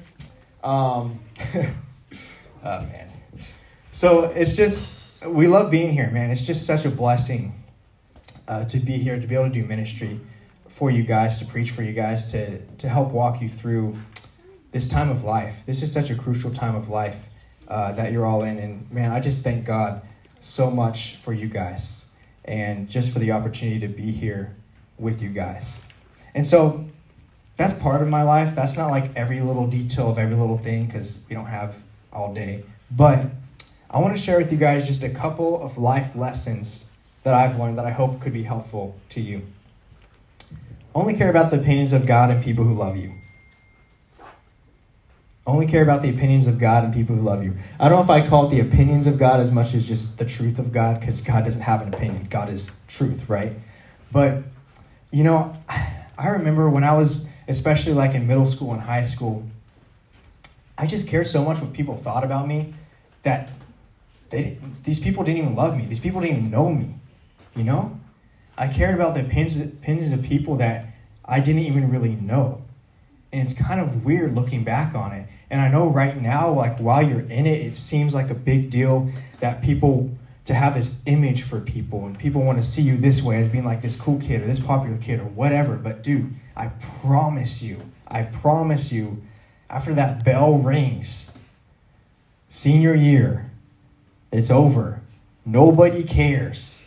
Um, 0.63 1.19
oh 1.53 1.67
man. 2.63 3.11
So 3.91 4.23
it's 4.23 4.55
just 4.55 5.23
we 5.23 5.45
love 5.45 5.69
being 5.69 5.93
here, 5.93 6.09
man. 6.09 6.31
It's 6.31 6.41
just 6.41 6.65
such 6.65 6.85
a 6.85 6.89
blessing 6.89 7.53
uh, 8.47 8.65
to 8.65 8.79
be 8.79 8.93
here, 8.93 9.19
to 9.19 9.27
be 9.27 9.35
able 9.35 9.45
to 9.45 9.51
do 9.51 9.63
ministry 9.63 10.19
for 10.67 10.89
you 10.89 11.03
guys, 11.03 11.37
to 11.37 11.45
preach 11.45 11.69
for 11.69 11.83
you 11.83 11.93
guys, 11.93 12.31
to, 12.31 12.65
to 12.77 12.89
help 12.89 13.11
walk 13.11 13.39
you 13.39 13.47
through 13.47 13.95
this 14.71 14.89
time 14.89 15.11
of 15.11 15.23
life. 15.23 15.57
This 15.67 15.83
is 15.83 15.93
such 15.93 16.09
a 16.09 16.15
crucial 16.15 16.49
time 16.49 16.73
of 16.73 16.89
life 16.89 17.27
uh, 17.67 17.91
that 17.91 18.11
you're 18.11 18.25
all 18.25 18.41
in. 18.41 18.57
And 18.57 18.91
man, 18.91 19.11
I 19.11 19.19
just 19.19 19.43
thank 19.43 19.65
God 19.65 20.01
so 20.41 20.71
much 20.71 21.17
for 21.17 21.31
you 21.31 21.47
guys 21.47 22.05
and 22.43 22.89
just 22.89 23.11
for 23.11 23.19
the 23.19 23.33
opportunity 23.33 23.79
to 23.81 23.87
be 23.87 24.09
here 24.11 24.55
with 24.97 25.21
you 25.21 25.29
guys. 25.29 25.77
And 26.37 26.45
so 26.45 26.85
that's 27.55 27.73
part 27.73 28.03
of 28.03 28.09
my 28.09 28.21
life. 28.21 28.53
That's 28.53 28.77
not 28.77 28.91
like 28.91 29.09
every 29.15 29.41
little 29.41 29.65
detail 29.65 30.11
of 30.11 30.19
every 30.19 30.35
little 30.35 30.59
thing 30.59 30.85
because 30.85 31.23
we 31.27 31.35
don't 31.35 31.47
have 31.47 31.75
all 32.13 32.31
day. 32.31 32.63
But 32.91 33.25
I 33.89 33.99
want 33.99 34.15
to 34.15 34.21
share 34.21 34.37
with 34.37 34.51
you 34.51 34.57
guys 34.59 34.85
just 34.85 35.01
a 35.01 35.09
couple 35.09 35.59
of 35.59 35.79
life 35.79 36.15
lessons 36.15 36.91
that 37.23 37.33
I've 37.33 37.57
learned 37.57 37.79
that 37.79 37.87
I 37.87 37.89
hope 37.89 38.21
could 38.21 38.33
be 38.33 38.43
helpful 38.43 38.99
to 39.09 39.19
you. 39.19 39.41
Only 40.93 41.15
care 41.15 41.31
about 41.31 41.49
the 41.49 41.59
opinions 41.59 41.91
of 41.91 42.05
God 42.05 42.29
and 42.29 42.43
people 42.43 42.65
who 42.65 42.75
love 42.75 42.95
you. 42.97 43.13
Only 45.47 45.65
care 45.65 45.81
about 45.81 46.03
the 46.03 46.09
opinions 46.09 46.45
of 46.45 46.59
God 46.59 46.83
and 46.83 46.93
people 46.93 47.15
who 47.15 47.21
love 47.23 47.43
you. 47.43 47.55
I 47.79 47.89
don't 47.89 47.97
know 47.97 48.03
if 48.03 48.11
I 48.11 48.29
call 48.29 48.45
it 48.45 48.49
the 48.51 48.59
opinions 48.59 49.07
of 49.07 49.17
God 49.17 49.39
as 49.39 49.51
much 49.51 49.73
as 49.73 49.87
just 49.87 50.19
the 50.19 50.25
truth 50.25 50.59
of 50.59 50.71
God, 50.71 50.99
because 50.99 51.21
God 51.21 51.45
doesn't 51.45 51.63
have 51.63 51.81
an 51.81 51.91
opinion. 51.91 52.27
God 52.29 52.49
is 52.49 52.69
truth, 52.87 53.27
right? 53.27 53.53
But, 54.11 54.43
you 55.09 55.23
know, 55.23 55.53
I 56.17 56.29
remember 56.29 56.69
when 56.69 56.83
I 56.83 56.93
was, 56.93 57.27
especially 57.47 57.93
like 57.93 58.15
in 58.15 58.27
middle 58.27 58.47
school 58.47 58.73
and 58.73 58.81
high 58.81 59.03
school, 59.03 59.45
I 60.77 60.87
just 60.87 61.07
cared 61.07 61.27
so 61.27 61.43
much 61.43 61.59
what 61.59 61.73
people 61.73 61.97
thought 61.97 62.23
about 62.23 62.47
me 62.47 62.73
that 63.23 63.49
they, 64.29 64.57
these 64.83 64.99
people 64.99 65.23
didn't 65.23 65.39
even 65.39 65.55
love 65.55 65.77
me. 65.77 65.85
These 65.85 65.99
people 65.99 66.21
didn't 66.21 66.37
even 66.37 66.51
know 66.51 66.69
me. 66.69 66.95
You 67.55 67.63
know? 67.63 67.99
I 68.57 68.67
cared 68.67 68.95
about 68.95 69.13
the 69.13 69.21
opinions 69.21 70.11
of 70.11 70.23
people 70.23 70.55
that 70.57 70.85
I 71.23 71.39
didn't 71.39 71.63
even 71.63 71.91
really 71.91 72.15
know. 72.15 72.61
And 73.31 73.43
it's 73.43 73.53
kind 73.53 73.79
of 73.79 74.05
weird 74.05 74.33
looking 74.33 74.63
back 74.63 74.95
on 74.95 75.11
it. 75.11 75.27
And 75.49 75.61
I 75.61 75.67
know 75.67 75.87
right 75.87 76.19
now, 76.19 76.51
like 76.51 76.77
while 76.77 77.01
you're 77.01 77.21
in 77.21 77.45
it, 77.45 77.61
it 77.61 77.75
seems 77.75 78.15
like 78.15 78.29
a 78.29 78.35
big 78.35 78.71
deal 78.71 79.11
that 79.39 79.61
people 79.61 80.09
to 80.47 80.53
have 80.53 80.73
this 80.73 81.01
image 81.05 81.43
for 81.43 81.59
people 81.59 82.05
and 82.05 82.17
people 82.17 82.41
want 82.41 82.61
to 82.61 82.67
see 82.67 82.81
you 82.81 82.97
this 82.97 83.21
way 83.21 83.41
as 83.41 83.49
being 83.49 83.65
like 83.65 83.81
this 83.81 83.99
cool 83.99 84.19
kid 84.19 84.41
or 84.41 84.47
this 84.47 84.59
popular 84.59 84.97
kid 84.97 85.19
or 85.19 85.25
whatever. 85.25 85.75
But 85.75 86.03
dude, 86.03 86.33
I 86.55 86.67
promise 87.01 87.61
you, 87.61 87.81
I 88.07 88.23
promise 88.23 88.91
you, 88.91 89.23
after 89.69 89.93
that 89.93 90.23
bell 90.23 90.57
rings, 90.57 91.37
senior 92.49 92.95
year, 92.95 93.51
it's 94.31 94.49
over. 94.49 95.01
Nobody 95.45 96.03
cares 96.03 96.77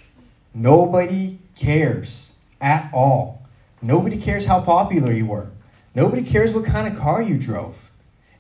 Nobody 0.55 1.39
cares 1.57 2.35
at 2.61 2.91
all. 2.93 3.43
Nobody 3.81 4.19
cares 4.19 4.47
how 4.47 4.63
popular 4.63 5.13
you 5.13 5.27
were. 5.27 5.51
Nobody 5.95 6.23
cares 6.23 6.53
what 6.53 6.65
kind 6.65 6.93
of 6.93 7.01
car 7.01 7.23
you 7.23 7.39
drove. 7.39 7.91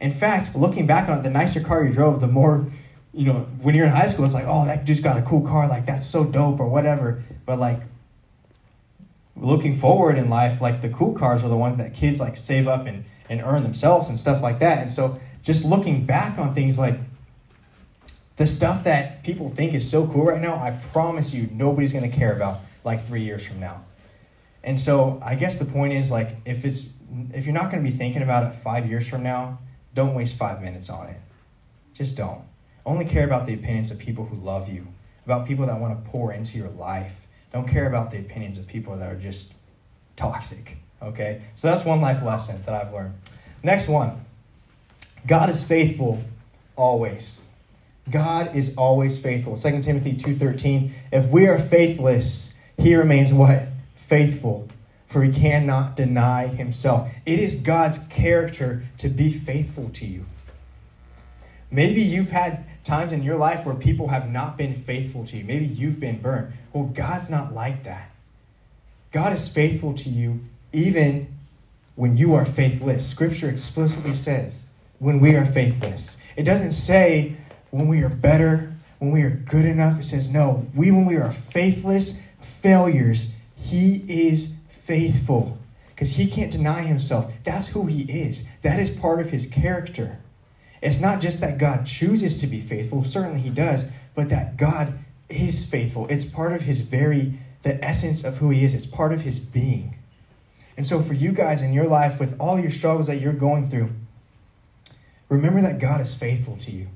In 0.00 0.12
fact, 0.12 0.56
looking 0.56 0.86
back 0.86 1.08
on 1.08 1.18
it, 1.18 1.22
the 1.22 1.30
nicer 1.30 1.60
car 1.60 1.84
you 1.84 1.92
drove, 1.92 2.20
the 2.20 2.26
more, 2.26 2.66
you 3.12 3.24
know, 3.24 3.46
when 3.60 3.74
you're 3.74 3.86
in 3.86 3.92
high 3.92 4.08
school, 4.08 4.24
it's 4.24 4.34
like, 4.34 4.46
oh, 4.46 4.64
that 4.66 4.84
just 4.84 5.02
got 5.02 5.16
a 5.16 5.22
cool 5.22 5.40
car, 5.46 5.68
like 5.68 5.86
that's 5.86 6.06
so 6.06 6.24
dope 6.24 6.60
or 6.60 6.68
whatever. 6.68 7.22
But 7.44 7.58
like 7.58 7.80
looking 9.36 9.76
forward 9.76 10.16
in 10.16 10.30
life, 10.30 10.60
like 10.60 10.80
the 10.82 10.88
cool 10.88 11.12
cars 11.12 11.42
are 11.42 11.48
the 11.48 11.56
ones 11.56 11.78
that 11.78 11.94
kids 11.94 12.20
like 12.20 12.36
save 12.36 12.68
up 12.68 12.86
and, 12.86 13.04
and 13.28 13.40
earn 13.42 13.62
themselves 13.62 14.08
and 14.08 14.18
stuff 14.18 14.42
like 14.42 14.60
that. 14.60 14.78
And 14.78 14.92
so 14.92 15.20
just 15.42 15.64
looking 15.64 16.06
back 16.06 16.38
on 16.38 16.54
things 16.54 16.78
like 16.78 16.94
the 18.36 18.46
stuff 18.46 18.84
that 18.84 19.22
people 19.22 19.48
think 19.48 19.74
is 19.74 19.90
so 19.90 20.06
cool 20.06 20.26
right 20.26 20.40
now, 20.40 20.54
I 20.54 20.70
promise 20.92 21.34
you, 21.34 21.48
nobody's 21.52 21.92
to 22.08 22.16
care 22.16 22.34
about 22.34 22.60
like 22.84 23.06
three 23.06 23.22
years 23.22 23.44
from 23.44 23.60
now. 23.60 23.84
And 24.62 24.78
so 24.78 25.20
I 25.24 25.34
guess 25.34 25.58
the 25.58 25.64
point 25.64 25.94
is 25.94 26.10
like 26.10 26.36
if 26.44 26.64
it's 26.64 26.94
if 27.32 27.44
you're 27.44 27.54
not 27.54 27.70
to 27.82 27.90
be 27.90 27.96
thinking 27.96 28.22
about 28.22 28.44
it 28.44 28.54
five 28.56 28.88
years 28.88 29.08
from 29.08 29.22
now, 29.22 29.58
don't 29.94 30.14
waste 30.14 30.36
five 30.36 30.62
minutes 30.62 30.88
on 30.88 31.08
it. 31.08 31.16
Just 31.94 32.16
don't. 32.16 32.42
Only 32.84 33.04
care 33.04 33.24
about 33.24 33.46
the 33.46 33.54
opinions 33.54 33.90
of 33.90 33.98
people 33.98 34.26
who 34.26 34.36
love 34.36 34.68
you, 34.68 34.88
about 35.24 35.46
people 35.46 35.66
that 35.66 35.78
want 35.80 36.02
to 36.02 36.10
pour 36.10 36.32
into 36.32 36.58
your 36.58 36.70
life. 36.70 37.14
Don't 37.52 37.68
care 37.68 37.86
about 37.86 38.10
the 38.10 38.18
opinions 38.18 38.58
of 38.58 38.66
people 38.66 38.96
that 38.96 39.12
are 39.12 39.16
just 39.16 39.54
toxic. 40.16 40.76
Okay? 41.02 41.42
So 41.56 41.68
that's 41.68 41.84
one 41.84 42.00
life 42.00 42.22
lesson 42.22 42.62
that 42.66 42.74
I've 42.74 42.92
learned. 42.92 43.14
Next 43.62 43.88
one 43.88 44.24
God 45.26 45.50
is 45.50 45.66
faithful 45.66 46.22
always. 46.76 47.42
God 48.10 48.56
is 48.56 48.74
always 48.76 49.20
faithful. 49.20 49.56
2 49.56 49.82
Timothy 49.82 50.14
2:13, 50.14 50.92
if 51.12 51.28
we 51.28 51.46
are 51.46 51.58
faithless, 51.58 52.54
he 52.78 52.94
remains 52.94 53.32
what? 53.32 53.68
Faithful, 53.96 54.68
for 55.06 55.22
he 55.22 55.32
cannot 55.32 55.96
deny 55.96 56.46
himself. 56.46 57.10
It 57.26 57.38
is 57.38 57.60
God's 57.60 57.98
character 58.06 58.84
to 58.98 59.08
be 59.08 59.30
faithful 59.30 59.90
to 59.90 60.06
you. 60.06 60.24
Maybe 61.70 62.02
you've 62.02 62.32
had 62.32 62.64
times 62.90 63.12
in 63.12 63.22
your 63.22 63.36
life 63.36 63.64
where 63.64 63.74
people 63.76 64.08
have 64.08 64.28
not 64.28 64.58
been 64.58 64.74
faithful 64.74 65.24
to 65.24 65.36
you. 65.36 65.44
Maybe 65.44 65.64
you've 65.64 66.00
been 66.00 66.20
burned. 66.20 66.52
Well, 66.72 66.84
God's 66.84 67.30
not 67.30 67.54
like 67.54 67.84
that. 67.84 68.10
God 69.12 69.32
is 69.32 69.48
faithful 69.48 69.94
to 69.94 70.10
you 70.10 70.40
even 70.72 71.32
when 71.94 72.16
you 72.16 72.34
are 72.34 72.44
faithless. 72.44 73.08
Scripture 73.08 73.48
explicitly 73.48 74.14
says, 74.16 74.64
when 74.98 75.20
we 75.20 75.36
are 75.36 75.46
faithless. 75.46 76.20
It 76.34 76.42
doesn't 76.42 76.72
say 76.72 77.36
when 77.70 77.86
we 77.86 78.02
are 78.02 78.08
better, 78.08 78.72
when 78.98 79.12
we 79.12 79.22
are 79.22 79.30
good 79.30 79.64
enough. 79.64 80.00
It 80.00 80.04
says, 80.04 80.32
no, 80.32 80.66
we, 80.74 80.90
when 80.90 81.06
we 81.06 81.16
are 81.16 81.30
faithless, 81.30 82.20
failures, 82.40 83.32
He 83.54 84.04
is 84.08 84.56
faithful 84.84 85.58
because 85.90 86.10
He 86.10 86.28
can't 86.28 86.50
deny 86.50 86.82
Himself. 86.82 87.32
That's 87.44 87.68
who 87.68 87.86
He 87.86 88.02
is, 88.02 88.48
that 88.62 88.80
is 88.80 88.90
part 88.90 89.20
of 89.20 89.30
His 89.30 89.48
character. 89.48 90.18
It's 90.82 91.00
not 91.00 91.20
just 91.20 91.40
that 91.40 91.58
God 91.58 91.86
chooses 91.86 92.38
to 92.38 92.46
be 92.46 92.60
faithful, 92.60 93.04
certainly 93.04 93.40
He 93.40 93.50
does, 93.50 93.90
but 94.14 94.28
that 94.30 94.56
God 94.56 94.98
is 95.28 95.68
faithful. 95.68 96.06
It's 96.08 96.24
part 96.24 96.52
of 96.52 96.62
His 96.62 96.80
very, 96.80 97.38
the 97.62 97.82
essence 97.84 98.24
of 98.24 98.38
who 98.38 98.50
He 98.50 98.64
is, 98.64 98.74
it's 98.74 98.86
part 98.86 99.12
of 99.12 99.22
His 99.22 99.38
being. 99.38 99.96
And 100.76 100.86
so, 100.86 101.02
for 101.02 101.14
you 101.14 101.32
guys 101.32 101.60
in 101.60 101.72
your 101.72 101.86
life, 101.86 102.18
with 102.18 102.38
all 102.40 102.58
your 102.58 102.70
struggles 102.70 103.06
that 103.08 103.20
you're 103.20 103.32
going 103.32 103.68
through, 103.68 103.90
remember 105.28 105.60
that 105.60 105.78
God 105.78 106.00
is 106.00 106.14
faithful 106.14 106.56
to 106.58 106.70
you. 106.70 106.88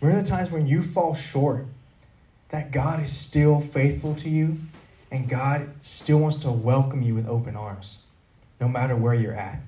Remember 0.00 0.22
the 0.22 0.28
times 0.28 0.50
when 0.50 0.68
you 0.68 0.82
fall 0.82 1.14
short, 1.14 1.66
that 2.50 2.70
God 2.70 3.02
is 3.02 3.14
still 3.14 3.60
faithful 3.60 4.14
to 4.16 4.30
you 4.30 4.58
and 5.10 5.28
God 5.28 5.70
still 5.82 6.18
wants 6.18 6.38
to 6.38 6.50
welcome 6.50 7.02
you 7.02 7.14
with 7.14 7.26
open 7.26 7.56
arms, 7.56 8.02
no 8.60 8.68
matter 8.68 8.94
where 8.94 9.14
you're 9.14 9.34
at. 9.34 9.60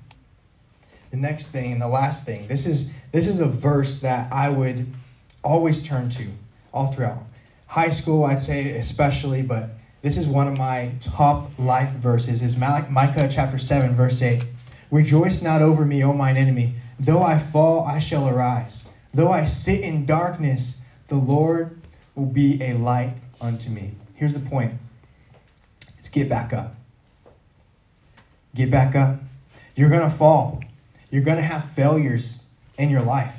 The 1.11 1.17
next 1.17 1.49
thing 1.49 1.71
and 1.73 1.81
the 1.81 1.87
last 1.87 2.25
thing, 2.25 2.47
this 2.47 2.65
is 2.65 2.91
this 3.11 3.27
is 3.27 3.39
a 3.39 3.45
verse 3.45 3.99
that 4.01 4.31
I 4.31 4.49
would 4.49 4.87
always 5.43 5.85
turn 5.85 6.09
to 6.11 6.27
all 6.73 6.91
throughout. 6.91 7.23
High 7.67 7.89
school, 7.89 8.23
I'd 8.23 8.41
say 8.41 8.71
especially, 8.77 9.41
but 9.41 9.69
this 10.01 10.17
is 10.17 10.27
one 10.27 10.47
of 10.47 10.57
my 10.57 10.93
top 11.01 11.51
life 11.59 11.91
verses 11.91 12.41
is 12.41 12.57
Micah 12.57 13.29
chapter 13.31 13.57
7 13.57 13.95
verse 13.95 14.21
8. 14.21 14.43
Rejoice 14.89 15.41
not 15.41 15.61
over 15.61 15.85
me, 15.85 16.03
O 16.03 16.11
mine 16.11 16.37
enemy, 16.37 16.75
though 16.99 17.23
I 17.23 17.37
fall, 17.37 17.85
I 17.85 17.99
shall 17.99 18.27
arise. 18.27 18.89
Though 19.13 19.31
I 19.31 19.45
sit 19.45 19.81
in 19.81 20.05
darkness, 20.05 20.81
the 21.07 21.15
Lord 21.15 21.79
will 22.15 22.25
be 22.25 22.61
a 22.63 22.73
light 22.73 23.13
unto 23.39 23.69
me. 23.69 23.93
Here's 24.15 24.33
the 24.33 24.39
point 24.39 24.73
it's 25.97 26.09
get 26.09 26.29
back 26.29 26.53
up. 26.53 26.75
Get 28.55 28.69
back 28.69 28.95
up. 28.95 29.19
You're 29.75 29.89
going 29.89 30.09
to 30.09 30.15
fall. 30.15 30.61
You're 31.11 31.23
going 31.23 31.37
to 31.37 31.43
have 31.43 31.65
failures 31.71 32.45
in 32.77 32.89
your 32.89 33.01
life. 33.01 33.35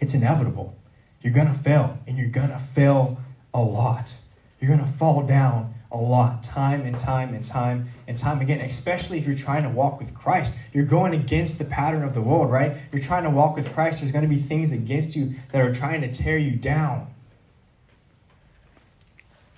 It's 0.00 0.14
inevitable. 0.14 0.76
You're 1.22 1.32
going 1.32 1.48
to 1.48 1.54
fail, 1.54 1.98
and 2.06 2.18
you're 2.18 2.28
going 2.28 2.50
to 2.50 2.58
fail 2.58 3.20
a 3.52 3.60
lot. 3.60 4.14
You're 4.60 4.68
going 4.68 4.84
to 4.84 4.92
fall 4.92 5.22
down 5.22 5.74
a 5.92 5.96
lot, 5.96 6.42
time 6.42 6.82
and 6.82 6.96
time 6.96 7.34
and 7.34 7.44
time 7.44 7.88
and 8.08 8.18
time 8.18 8.40
again, 8.40 8.60
especially 8.60 9.18
if 9.18 9.26
you're 9.26 9.36
trying 9.36 9.62
to 9.62 9.68
walk 9.68 9.98
with 9.98 10.14
Christ. 10.14 10.58
You're 10.72 10.84
going 10.84 11.14
against 11.14 11.58
the 11.58 11.64
pattern 11.64 12.02
of 12.02 12.14
the 12.14 12.20
world, 12.20 12.50
right? 12.50 12.76
You're 12.92 13.02
trying 13.02 13.24
to 13.24 13.30
walk 13.30 13.56
with 13.56 13.72
Christ. 13.72 14.00
There's 14.00 14.12
going 14.12 14.28
to 14.28 14.34
be 14.34 14.40
things 14.40 14.72
against 14.72 15.16
you 15.16 15.34
that 15.52 15.62
are 15.62 15.72
trying 15.72 16.00
to 16.02 16.12
tear 16.12 16.38
you 16.38 16.56
down. 16.56 17.08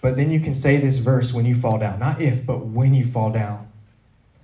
But 0.00 0.16
then 0.16 0.30
you 0.30 0.38
can 0.38 0.54
say 0.54 0.76
this 0.76 0.98
verse 0.98 1.32
when 1.32 1.44
you 1.44 1.54
fall 1.54 1.78
down. 1.78 1.98
Not 1.98 2.20
if, 2.20 2.46
but 2.46 2.66
when 2.66 2.94
you 2.94 3.04
fall 3.04 3.30
down. 3.30 3.70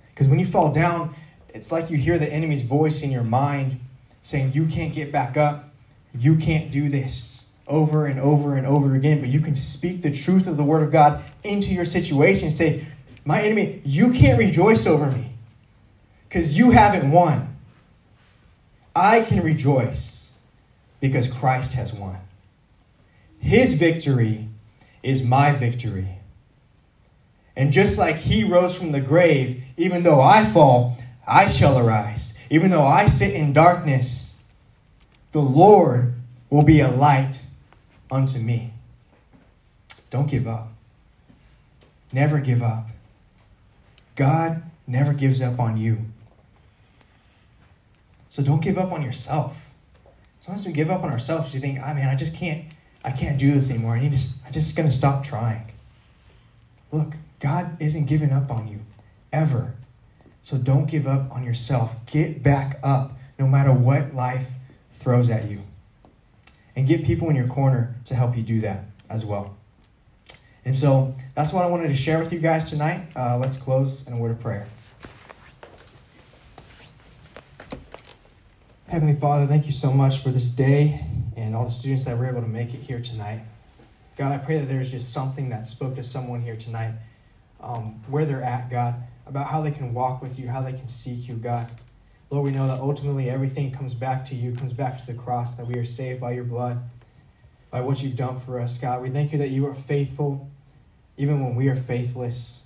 Because 0.09 0.27
when 0.27 0.39
you 0.39 0.45
fall 0.45 0.73
down, 0.73 1.15
it's 1.55 1.71
like 1.71 1.89
you 1.89 1.97
hear 1.97 2.19
the 2.19 2.31
enemy's 2.31 2.63
voice 2.63 3.01
in 3.01 3.11
your 3.11 3.23
mind 3.23 3.79
saying, 4.21 4.51
You 4.51 4.65
can't 4.65 4.93
get 4.93 5.09
back 5.09 5.37
up. 5.37 5.69
You 6.13 6.35
can't 6.35 6.69
do 6.69 6.89
this 6.89 7.45
over 7.65 8.05
and 8.05 8.19
over 8.19 8.55
and 8.55 8.67
over 8.67 8.93
again, 8.93 9.21
but 9.21 9.29
you 9.29 9.39
can 9.39 9.55
speak 9.55 10.01
the 10.01 10.11
truth 10.11 10.47
of 10.47 10.57
the 10.57 10.63
Word 10.63 10.83
of 10.83 10.91
God 10.91 11.23
into 11.43 11.73
your 11.73 11.85
situation. 11.85 12.47
And 12.49 12.55
say, 12.55 12.85
My 13.23 13.41
enemy, 13.41 13.81
you 13.85 14.11
can't 14.11 14.37
rejoice 14.37 14.85
over 14.85 15.05
me 15.09 15.31
because 16.27 16.57
you 16.57 16.71
haven't 16.71 17.09
won. 17.09 17.55
I 18.93 19.21
can 19.21 19.41
rejoice 19.41 20.31
because 20.99 21.31
Christ 21.31 21.73
has 21.73 21.93
won. 21.93 22.17
His 23.39 23.75
victory 23.75 24.49
is 25.01 25.23
my 25.23 25.53
victory. 25.53 26.19
And 27.55 27.71
just 27.71 27.97
like 27.97 28.17
he 28.17 28.43
rose 28.43 28.75
from 28.75 28.91
the 28.91 28.99
grave, 28.99 29.63
even 29.77 30.03
though 30.03 30.19
I 30.19 30.43
fall, 30.43 30.97
I 31.27 31.47
shall 31.47 31.77
arise. 31.77 32.37
Even 32.49 32.69
though 32.71 32.85
I 32.85 33.07
sit 33.07 33.33
in 33.33 33.53
darkness, 33.53 34.41
the 35.31 35.41
Lord 35.41 36.13
will 36.49 36.63
be 36.63 36.79
a 36.79 36.89
light 36.89 37.41
unto 38.11 38.39
me. 38.39 38.73
Don't 40.09 40.29
give 40.29 40.47
up. 40.47 40.69
Never 42.13 42.39
give 42.39 42.61
up. 42.61 42.87
God 44.15 44.63
never 44.87 45.13
gives 45.13 45.41
up 45.41 45.59
on 45.59 45.77
you. 45.77 45.97
So 48.29 48.43
don't 48.43 48.61
give 48.61 48.77
up 48.77 48.91
on 48.91 49.01
yourself. 49.01 49.57
Sometimes 50.41 50.65
we 50.65 50.73
give 50.73 50.91
up 50.91 51.03
on 51.03 51.09
ourselves. 51.09 51.53
You 51.53 51.59
think, 51.59 51.79
ah, 51.81 51.87
I 51.87 51.91
oh, 51.91 51.95
mean, 51.95 52.05
I 52.05 52.15
just 52.15 52.35
can't, 52.35 52.65
I 53.03 53.11
can't 53.11 53.37
do 53.37 53.51
this 53.53 53.69
anymore. 53.69 53.95
I 53.95 53.99
need 53.99 54.17
to, 54.17 54.23
I'm 54.45 54.51
just 54.51 54.75
going 54.75 54.87
to 54.87 54.95
stop 54.95 55.23
trying. 55.23 55.71
Look, 56.91 57.15
God 57.39 57.81
isn't 57.81 58.05
giving 58.05 58.31
up 58.31 58.51
on 58.51 58.67
you 58.67 58.79
ever. 59.33 59.73
So 60.45 60.59
don't 60.59 60.85
give 60.85 61.07
up 61.07 61.31
on 61.31 61.43
yourself. 61.43 61.95
Get 62.05 62.43
back 62.43 62.77
up 62.83 63.17
no 63.39 63.47
matter 63.47 63.73
what 63.73 64.13
life 64.13 64.45
throws 64.99 65.27
at 65.31 65.49
you 65.49 65.63
and 66.75 66.85
get 66.85 67.03
people 67.03 67.31
in 67.31 67.35
your 67.35 67.47
corner 67.47 67.95
to 68.05 68.13
help 68.13 68.37
you 68.37 68.43
do 68.43 68.61
that 68.61 68.83
as 69.09 69.25
well. 69.25 69.57
And 70.63 70.77
so 70.77 71.15
that's 71.33 71.51
what 71.51 71.63
I 71.63 71.67
wanted 71.67 71.87
to 71.87 71.95
share 71.95 72.19
with 72.19 72.31
you 72.31 72.37
guys 72.37 72.69
tonight. 72.69 73.07
Uh, 73.15 73.39
let's 73.39 73.57
close 73.57 74.05
in 74.05 74.13
a 74.13 74.17
word 74.17 74.29
of 74.29 74.39
prayer. 74.39 74.67
Heavenly 78.85 79.15
Father, 79.15 79.47
thank 79.47 79.65
you 79.65 79.71
so 79.71 79.91
much 79.91 80.19
for 80.19 80.29
this 80.29 80.51
day 80.51 81.07
and 81.35 81.55
all 81.55 81.63
the 81.63 81.71
students 81.71 82.03
that 82.03 82.19
were 82.19 82.29
able 82.29 82.41
to 82.41 82.47
make 82.47 82.75
it 82.75 82.81
here 82.81 83.01
tonight. 83.01 83.41
God, 84.15 84.31
I 84.31 84.37
pray 84.37 84.59
that 84.59 84.67
there's 84.67 84.91
just 84.91 85.11
something 85.11 85.49
that 85.49 85.67
spoke 85.67 85.95
to 85.95 86.03
someone 86.03 86.41
here 86.41 86.55
tonight, 86.55 86.93
um, 87.59 88.03
where 88.07 88.25
they're 88.25 88.43
at, 88.43 88.69
God, 88.69 88.93
about 89.25 89.47
how 89.47 89.61
they 89.61 89.71
can 89.71 89.93
walk 89.93 90.21
with 90.21 90.39
you, 90.39 90.47
how 90.47 90.61
they 90.61 90.73
can 90.73 90.87
seek 90.87 91.27
you, 91.27 91.35
God. 91.35 91.69
Lord, 92.29 92.45
we 92.45 92.51
know 92.51 92.67
that 92.67 92.79
ultimately 92.79 93.29
everything 93.29 93.71
comes 93.71 93.93
back 93.93 94.25
to 94.25 94.35
you, 94.35 94.51
comes 94.51 94.73
back 94.73 94.99
to 94.99 95.05
the 95.05 95.13
cross, 95.13 95.55
that 95.57 95.67
we 95.67 95.75
are 95.75 95.85
saved 95.85 96.19
by 96.19 96.31
your 96.31 96.43
blood, 96.43 96.79
by 97.69 97.81
what 97.81 98.01
you've 98.01 98.15
done 98.15 98.39
for 98.39 98.59
us, 98.59 98.77
God. 98.77 99.01
We 99.01 99.09
thank 99.09 99.31
you 99.31 99.37
that 99.39 99.49
you 99.49 99.65
are 99.67 99.75
faithful 99.75 100.49
even 101.17 101.43
when 101.43 101.55
we 101.55 101.69
are 101.69 101.75
faithless. 101.75 102.63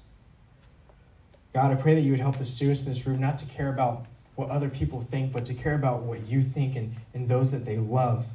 God, 1.54 1.72
I 1.72 1.76
pray 1.76 1.96
that 1.96 2.02
you 2.02 2.12
would 2.12 2.20
help 2.20 2.38
the 2.38 2.46
students 2.46 2.82
in 2.84 2.90
this 2.90 3.06
room 3.06 3.20
not 3.20 3.40
to 3.40 3.46
care 3.46 3.70
about 3.70 4.06
what 4.36 4.50
other 4.50 4.70
people 4.70 5.02
think, 5.02 5.34
but 5.34 5.46
to 5.48 5.54
care 5.54 5.76
about 5.76 6.04
what 6.04 6.28
you 6.28 6.42
think 6.42 6.76
and, 6.76 6.96
and 7.14 7.28
those 7.28 7.52
that 7.52 7.66
they 7.66 7.78
love, 7.78 8.26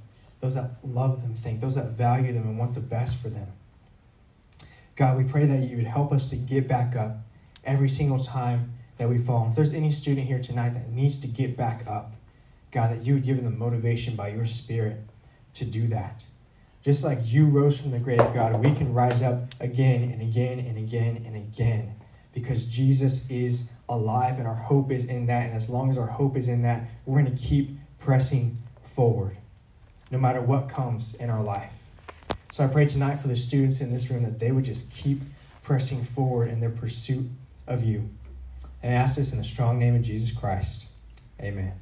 those 0.41 0.55
that 0.55 0.73
love 0.83 1.23
them 1.23 1.35
think, 1.35 1.61
those 1.61 1.77
that 1.77 1.93
value 1.93 2.33
them 2.33 2.43
and 2.43 2.59
want 2.59 2.75
the 2.75 2.81
best 2.81 3.23
for 3.23 3.29
them. 3.29 3.49
God, 4.97 5.17
we 5.17 5.25
pray 5.25 5.47
that 5.47 5.69
you 5.69 5.77
would 5.77 5.87
help 5.87 6.13
us 6.13 6.29
to 6.31 6.37
get 6.37 6.69
back 6.69 6.95
up 6.95 7.19
every 7.65 7.89
single 7.89 8.19
time 8.19 8.73
that 8.99 9.09
we 9.09 9.19
fall. 9.19 9.49
If 9.49 9.57
there's 9.57 9.73
any 9.73 9.91
student 9.91 10.27
here 10.27 10.41
tonight 10.41 10.71
that 10.71 10.91
needs 10.91 11.19
to 11.21 11.29
get 11.29 11.57
back 11.57 11.85
up, 11.87 12.13
God, 12.71 12.91
that 12.91 13.05
you 13.05 13.15
would 13.15 13.25
give 13.25 13.37
them 13.37 13.45
the 13.45 13.51
motivation 13.51 14.17
by 14.17 14.29
your 14.29 14.47
Spirit 14.47 14.99
to 15.55 15.65
do 15.65 15.87
that. 15.89 16.25
Just 16.83 17.03
like 17.03 17.19
you 17.25 17.47
rose 17.47 17.81
from 17.81 17.93
the 17.93 17.99
grave, 17.99 18.19
God, 18.35 18.63
we 18.63 18.73
can 18.73 18.93
rise 18.93 19.23
up 19.23 19.55
again 19.61 20.03
and 20.03 20.21
again 20.21 20.59
and 20.59 20.77
again 20.77 21.23
and 21.25 21.35
again 21.35 21.95
because 22.35 22.67
Jesus 22.67 23.31
is 23.31 23.71
alive 23.89 24.39
and 24.39 24.47
our 24.47 24.55
hope 24.55 24.91
is 24.91 25.05
in 25.05 25.27
that. 25.27 25.47
And 25.47 25.55
as 25.55 25.71
long 25.71 25.91
as 25.91 25.97
our 25.97 26.09
hope 26.09 26.37
is 26.37 26.49
in 26.49 26.63
that, 26.63 26.89
we're 27.07 27.23
going 27.23 27.35
to 27.35 27.43
keep 27.43 27.71
pressing 27.99 28.59
forward 28.83 29.37
no 30.11 30.19
matter 30.19 30.41
what 30.41 30.69
comes 30.69 31.15
in 31.15 31.31
our 31.31 31.43
life. 31.43 31.73
So 32.53 32.65
I 32.65 32.67
pray 32.67 32.87
tonight 32.87 33.17
for 33.17 33.29
the 33.29 33.37
students 33.37 33.81
in 33.81 33.93
this 33.93 34.11
room 34.11 34.23
that 34.25 34.39
they 34.39 34.53
would 34.53 34.65
just 34.65 34.93
keep 34.93 35.21
pressing 35.63 36.05
forward 36.05 36.51
in 36.51 36.61
their 36.61 36.71
pursuit 36.71 37.27
of 37.67 37.83
you. 37.83 38.11
And 38.83 38.93
I 38.93 38.97
ask 38.97 39.17
this 39.17 39.33
in 39.33 39.39
the 39.39 39.45
strong 39.45 39.79
name 39.79 39.95
of 39.95 40.03
Jesus 40.03 40.37
Christ. 40.37 40.89
Amen. 41.41 41.73